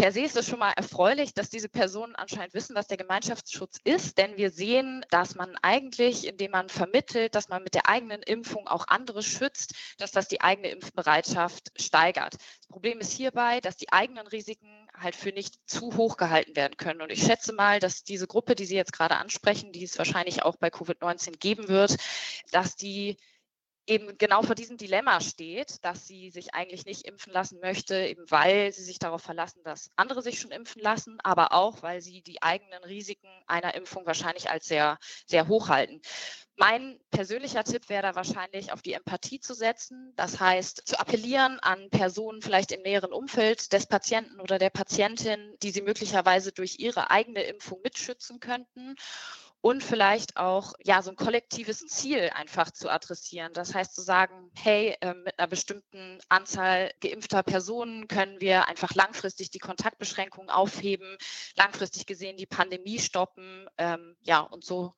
Per 0.00 0.12
se 0.12 0.22
ist 0.22 0.34
es 0.34 0.46
schon 0.46 0.60
mal 0.60 0.72
erfreulich, 0.72 1.34
dass 1.34 1.50
diese 1.50 1.68
Personen 1.68 2.16
anscheinend 2.16 2.54
wissen, 2.54 2.74
was 2.74 2.86
der 2.86 2.96
Gemeinschaftsschutz 2.96 3.76
ist, 3.84 4.16
denn 4.16 4.38
wir 4.38 4.50
sehen, 4.50 5.04
dass 5.10 5.34
man 5.34 5.54
eigentlich, 5.60 6.26
indem 6.26 6.52
man 6.52 6.70
vermittelt, 6.70 7.34
dass 7.34 7.50
man 7.50 7.62
mit 7.62 7.74
der 7.74 7.86
eigenen 7.86 8.22
Impfung 8.22 8.66
auch 8.66 8.88
andere 8.88 9.22
schützt, 9.22 9.74
dass 9.98 10.10
das 10.10 10.26
die 10.26 10.40
eigene 10.40 10.70
Impfbereitschaft 10.70 11.72
steigert. 11.78 12.32
Das 12.32 12.68
Problem 12.68 12.98
ist 13.00 13.12
hierbei, 13.12 13.60
dass 13.60 13.76
die 13.76 13.92
eigenen 13.92 14.26
Risiken 14.26 14.88
halt 14.96 15.16
für 15.16 15.32
nicht 15.32 15.56
zu 15.66 15.94
hoch 15.98 16.16
gehalten 16.16 16.56
werden 16.56 16.78
können. 16.78 17.02
Und 17.02 17.12
ich 17.12 17.22
schätze 17.22 17.52
mal, 17.52 17.78
dass 17.78 18.02
diese 18.02 18.26
Gruppe, 18.26 18.54
die 18.54 18.64
Sie 18.64 18.76
jetzt 18.76 18.94
gerade 18.94 19.18
ansprechen, 19.18 19.70
die 19.70 19.84
es 19.84 19.98
wahrscheinlich 19.98 20.42
auch 20.42 20.56
bei 20.56 20.68
Covid-19 20.68 21.36
geben 21.36 21.68
wird, 21.68 21.98
dass 22.52 22.74
die 22.74 23.18
eben 23.90 24.16
genau 24.18 24.42
vor 24.42 24.54
diesem 24.54 24.76
Dilemma 24.76 25.20
steht, 25.20 25.84
dass 25.84 26.06
sie 26.06 26.30
sich 26.30 26.54
eigentlich 26.54 26.86
nicht 26.86 27.06
impfen 27.06 27.32
lassen 27.32 27.58
möchte, 27.60 28.06
eben 28.06 28.24
weil 28.30 28.72
sie 28.72 28.84
sich 28.84 29.00
darauf 29.00 29.20
verlassen, 29.20 29.62
dass 29.64 29.90
andere 29.96 30.22
sich 30.22 30.38
schon 30.38 30.52
impfen 30.52 30.80
lassen, 30.80 31.18
aber 31.24 31.52
auch, 31.52 31.82
weil 31.82 32.00
sie 32.00 32.22
die 32.22 32.40
eigenen 32.40 32.84
Risiken 32.84 33.28
einer 33.48 33.74
Impfung 33.74 34.06
wahrscheinlich 34.06 34.48
als 34.48 34.66
sehr, 34.66 34.98
sehr 35.26 35.48
hoch 35.48 35.68
halten. 35.68 36.00
Mein 36.56 37.00
persönlicher 37.10 37.64
Tipp 37.64 37.88
wäre 37.88 38.02
da 38.02 38.14
wahrscheinlich 38.14 38.70
auf 38.70 38.82
die 38.82 38.92
Empathie 38.92 39.40
zu 39.40 39.54
setzen. 39.54 40.12
Das 40.14 40.38
heißt, 40.38 40.82
zu 40.86 41.00
appellieren 41.00 41.58
an 41.60 41.88
Personen 41.90 42.42
vielleicht 42.42 42.70
im 42.70 42.82
näheren 42.82 43.12
Umfeld 43.12 43.72
des 43.72 43.86
Patienten 43.86 44.40
oder 44.40 44.58
der 44.58 44.70
Patientin, 44.70 45.56
die 45.62 45.70
sie 45.70 45.80
möglicherweise 45.80 46.52
durch 46.52 46.78
ihre 46.78 47.10
eigene 47.10 47.42
Impfung 47.44 47.80
mitschützen 47.82 48.40
könnten 48.40 48.94
und 49.62 49.82
vielleicht 49.82 50.36
auch 50.36 50.72
ja 50.82 51.02
so 51.02 51.10
ein 51.10 51.16
kollektives 51.16 51.80
Ziel 51.86 52.30
einfach 52.34 52.70
zu 52.70 52.88
adressieren. 52.88 53.52
Das 53.52 53.74
heißt 53.74 53.94
zu 53.94 54.02
sagen, 54.02 54.50
hey, 54.54 54.96
äh, 55.00 55.14
mit 55.14 55.38
einer 55.38 55.48
bestimmten 55.48 56.18
Anzahl 56.28 56.92
geimpfter 57.00 57.42
Personen 57.42 58.08
können 58.08 58.40
wir 58.40 58.68
einfach 58.68 58.94
langfristig 58.94 59.50
die 59.50 59.58
Kontaktbeschränkungen 59.58 60.50
aufheben, 60.50 61.16
langfristig 61.56 62.06
gesehen 62.06 62.36
die 62.36 62.46
Pandemie 62.46 62.98
stoppen, 62.98 63.66
ähm, 63.76 64.16
ja 64.22 64.40
und 64.40 64.64
so 64.64 64.94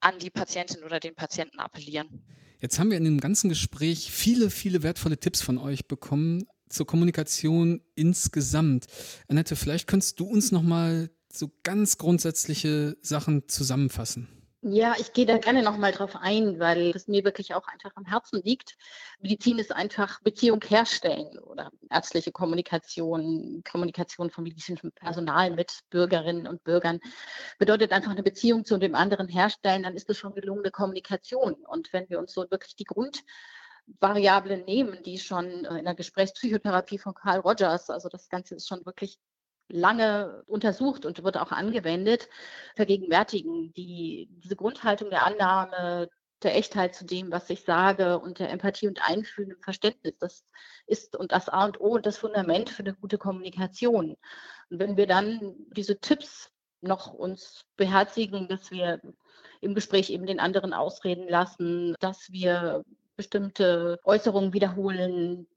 an 0.00 0.18
die 0.18 0.30
Patientin 0.30 0.84
oder 0.84 1.00
den 1.00 1.14
Patienten 1.14 1.58
appellieren. 1.58 2.22
Jetzt 2.60 2.78
haben 2.78 2.90
wir 2.90 2.98
in 2.98 3.04
dem 3.04 3.20
ganzen 3.20 3.48
Gespräch 3.48 4.10
viele, 4.10 4.50
viele 4.50 4.82
wertvolle 4.82 5.18
Tipps 5.18 5.42
von 5.42 5.58
euch 5.58 5.88
bekommen 5.88 6.46
zur 6.68 6.86
Kommunikation 6.86 7.82
insgesamt. 7.94 8.86
Annette, 9.28 9.56
vielleicht 9.56 9.86
könntest 9.86 10.18
du 10.20 10.26
uns 10.26 10.52
noch 10.52 10.62
mal 10.62 11.10
so 11.36 11.50
ganz 11.62 11.98
grundsätzliche 11.98 12.96
Sachen 13.02 13.48
zusammenfassen? 13.48 14.28
Ja, 14.68 14.94
ich 14.98 15.12
gehe 15.12 15.26
da 15.26 15.38
gerne 15.38 15.62
nochmal 15.62 15.92
drauf 15.92 16.16
ein, 16.16 16.58
weil 16.58 16.90
es 16.90 17.06
mir 17.06 17.22
wirklich 17.22 17.54
auch 17.54 17.68
einfach 17.68 17.92
am 17.94 18.04
Herzen 18.04 18.42
liegt. 18.42 18.76
Medizin 19.20 19.60
ist 19.60 19.70
einfach 19.70 20.20
Beziehung 20.22 20.60
herstellen 20.66 21.38
oder 21.38 21.70
ärztliche 21.88 22.32
Kommunikation, 22.32 23.62
Kommunikation 23.70 24.28
von 24.28 24.42
medizinischem 24.42 24.90
Personal 24.90 25.52
mit 25.52 25.82
Bürgerinnen 25.90 26.48
und 26.48 26.64
Bürgern 26.64 26.98
bedeutet 27.60 27.92
einfach 27.92 28.10
eine 28.10 28.24
Beziehung 28.24 28.64
zu 28.64 28.76
dem 28.78 28.96
anderen 28.96 29.28
herstellen, 29.28 29.84
dann 29.84 29.94
ist 29.94 30.10
es 30.10 30.18
schon 30.18 30.34
gelungene 30.34 30.72
Kommunikation. 30.72 31.54
Und 31.54 31.92
wenn 31.92 32.08
wir 32.08 32.18
uns 32.18 32.32
so 32.32 32.50
wirklich 32.50 32.74
die 32.74 32.86
Grundvariablen 32.86 34.64
nehmen, 34.64 35.00
die 35.04 35.18
schon 35.18 35.64
in 35.64 35.84
der 35.84 35.94
Gesprächspsychotherapie 35.94 36.98
von 36.98 37.14
Carl 37.14 37.38
Rogers, 37.38 37.88
also 37.88 38.08
das 38.08 38.28
Ganze 38.28 38.56
ist 38.56 38.66
schon 38.66 38.84
wirklich 38.84 39.20
lange 39.68 40.42
untersucht 40.46 41.06
und 41.06 41.22
wird 41.22 41.36
auch 41.36 41.52
angewendet, 41.52 42.28
vergegenwärtigen. 42.74 43.72
Die, 43.74 44.28
diese 44.42 44.56
Grundhaltung 44.56 45.10
der 45.10 45.26
Annahme, 45.26 46.08
der 46.42 46.56
Echtheit 46.56 46.94
zu 46.94 47.04
dem, 47.04 47.32
was 47.32 47.50
ich 47.50 47.64
sage 47.64 48.18
und 48.18 48.38
der 48.38 48.50
Empathie 48.50 48.88
und 48.88 49.00
Einfühlen 49.08 49.52
im 49.52 49.62
Verständnis, 49.62 50.16
das 50.18 50.44
ist 50.86 51.16
und 51.16 51.32
das 51.32 51.48
A 51.48 51.64
und 51.64 51.80
O 51.80 51.94
und 51.94 52.06
das 52.06 52.18
Fundament 52.18 52.70
für 52.70 52.82
eine 52.82 52.94
gute 52.94 53.18
Kommunikation. 53.18 54.16
Und 54.70 54.78
wenn 54.78 54.96
wir 54.96 55.06
dann 55.06 55.54
diese 55.74 55.98
Tipps 55.98 56.50
noch 56.82 57.12
uns 57.12 57.64
beherzigen, 57.76 58.48
dass 58.48 58.70
wir 58.70 59.00
im 59.60 59.74
Gespräch 59.74 60.10
eben 60.10 60.26
den 60.26 60.40
anderen 60.40 60.74
ausreden 60.74 61.28
lassen, 61.28 61.94
dass 62.00 62.30
wir 62.30 62.84
bestimmte 63.16 63.98
Äußerungen 64.04 64.52
wiederholen, 64.52 65.48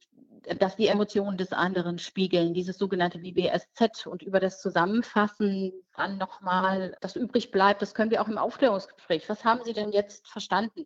dass 0.57 0.75
die 0.75 0.87
Emotionen 0.87 1.37
des 1.37 1.53
anderen 1.53 1.99
spiegeln, 1.99 2.53
dieses 2.53 2.77
sogenannte 2.77 3.21
WBSZ 3.21 4.07
und 4.07 4.23
über 4.23 4.39
das 4.39 4.61
Zusammenfassen 4.61 5.73
dann 5.95 6.17
nochmal, 6.17 6.95
das 7.01 7.15
übrig 7.15 7.51
bleibt, 7.51 7.81
das 7.81 7.93
können 7.93 8.11
wir 8.11 8.21
auch 8.21 8.27
im 8.27 8.37
Aufklärungsgespräch. 8.37 9.27
Was 9.29 9.43
haben 9.43 9.63
Sie 9.63 9.73
denn 9.73 9.91
jetzt 9.91 10.27
verstanden? 10.27 10.85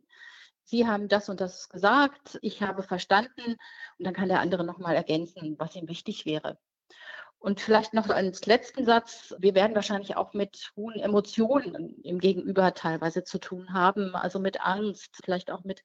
Sie 0.66 0.88
haben 0.88 1.08
das 1.10 1.30
und 1.30 1.42
das 1.42 1.70
gesagt, 1.70 2.39
ich 2.42 2.62
habe 2.62 2.84
verstanden 2.84 3.58
und 3.98 4.06
dann 4.06 4.13
kann 4.13 4.30
der 4.30 4.39
andere 4.39 4.63
nochmal 4.63 4.96
ergänzen, 4.96 5.56
was 5.60 5.76
ihm 5.76 5.88
wichtig 5.88 6.26
wäre. 6.26 6.58
Und 7.43 7.60
vielleicht 7.60 7.93
noch 7.93 8.08
als 8.08 8.45
letzten 8.45 8.86
Satz, 8.86 9.36
wir 9.38 9.53
werden 9.53 9.75
wahrscheinlich 9.75 10.15
auch 10.15 10.34
mit 10.34 10.71
hohen 10.77 10.95
Emotionen 10.95 12.01
im 12.01 12.19
Gegenüber 12.19 12.73
teilweise 12.73 13.25
zu 13.25 13.38
tun 13.38 13.73
haben, 13.73 14.15
also 14.15 14.39
mit 14.39 14.62
Angst, 14.62 15.19
vielleicht 15.25 15.51
auch 15.51 15.65
mit 15.65 15.84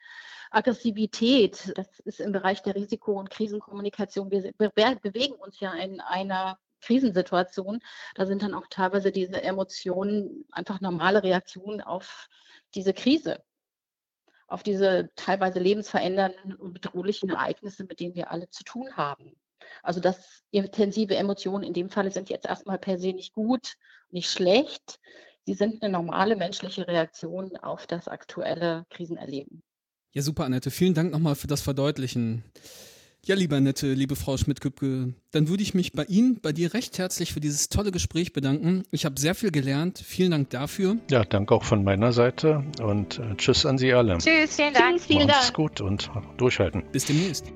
Aggressivität. 0.53 1.73
Das 1.75 1.99
ist 2.05 2.21
im 2.21 2.31
Bereich 2.31 2.62
der 2.62 2.77
Risiko- 2.77 3.18
und 3.18 3.31
Krisenkommunikation. 3.31 4.31
Wir 4.31 4.53
bewegen 4.53 5.35
uns 5.35 5.59
ja 5.59 5.73
in 5.73 6.01
einer 6.01 6.61
Krisensituation. 6.81 7.81
Da 8.14 8.25
sind 8.25 8.44
dann 8.44 8.55
auch 8.55 8.68
teilweise 8.71 9.11
diese 9.11 9.42
Emotionen 9.42 10.44
einfach 10.53 10.81
normale 10.81 11.25
Reaktionen 11.25 11.81
auf 11.81 12.29
diese 12.77 12.94
Krise 12.94 13.42
auf 14.47 14.62
diese 14.62 15.11
teilweise 15.14 15.59
lebensverändernden 15.59 16.55
und 16.55 16.73
bedrohlichen 16.73 17.29
Ereignisse, 17.29 17.85
mit 17.85 18.01
denen 18.01 18.14
wir 18.14 18.31
alle 18.31 18.49
zu 18.49 18.64
tun 18.64 18.97
haben. 18.97 19.37
Also 19.83 20.01
das 20.01 20.43
intensive 20.51 21.17
Emotionen 21.17 21.65
in 21.65 21.73
dem 21.73 21.91
Falle 21.91 22.11
sind 22.11 22.31
jetzt 22.31 22.47
erstmal 22.47 22.79
per 22.79 22.99
se 22.99 23.13
nicht 23.13 23.33
gut, 23.33 23.75
nicht 24.11 24.31
schlecht. 24.31 24.99
Sie 25.45 25.55
sind 25.55 25.83
eine 25.83 25.93
normale 25.93 26.37
menschliche 26.37 26.87
Reaktion 26.87 27.57
auf 27.57 27.87
das 27.87 28.09
aktuelle 28.09 28.85
Krisenerleben. 28.91 29.63
Ja, 30.13 30.23
super, 30.23 30.45
Annette. 30.45 30.71
Vielen 30.71 30.95
Dank 30.95 31.13
nochmal 31.13 31.35
für 31.35 31.47
das 31.47 31.61
Verdeutlichen. 31.63 32.45
Ja, 33.25 33.35
liebe 33.35 33.57
Annette, 33.57 33.93
liebe 33.93 34.17
Frau 34.17 34.37
Schmidt-Küppke, 34.37 35.13
dann 35.33 35.49
würde 35.49 35.63
ich 35.63 35.75
mich 35.75 35.93
bei 35.93 36.05
Ihnen, 36.05 36.41
bei 36.41 36.53
dir 36.53 36.73
recht 36.73 36.99
herzlich 36.99 37.33
für 37.33 37.41
dieses 37.41 37.69
tolle 37.69 37.91
Gespräch 37.91 38.33
bedanken. 38.33 38.85
Ich 38.91 39.05
habe 39.05 39.21
sehr 39.21 39.35
viel 39.35 39.51
gelernt. 39.51 39.99
Vielen 39.99 40.31
Dank 40.31 40.51
dafür. 40.51 40.97
Ja, 41.11 41.25
danke 41.25 41.55
auch 41.55 41.65
von 41.65 41.85
meiner 41.85 42.13
Seite 42.13 42.65
und 42.81 43.19
äh, 43.19 43.35
tschüss 43.37 43.67
an 43.67 43.77
Sie 43.77 43.93
alle. 43.93 44.19
Tschüss, 44.19 44.57
vielen 44.57 44.73
Dank. 44.73 44.97
Tschüss, 44.97 45.07
vielen 45.07 45.27
Macht's 45.27 45.47
Dank. 45.47 45.57
gut 45.57 45.81
und 45.81 46.11
durchhalten. 46.39 46.85
Bis 46.93 47.05
demnächst. 47.05 47.53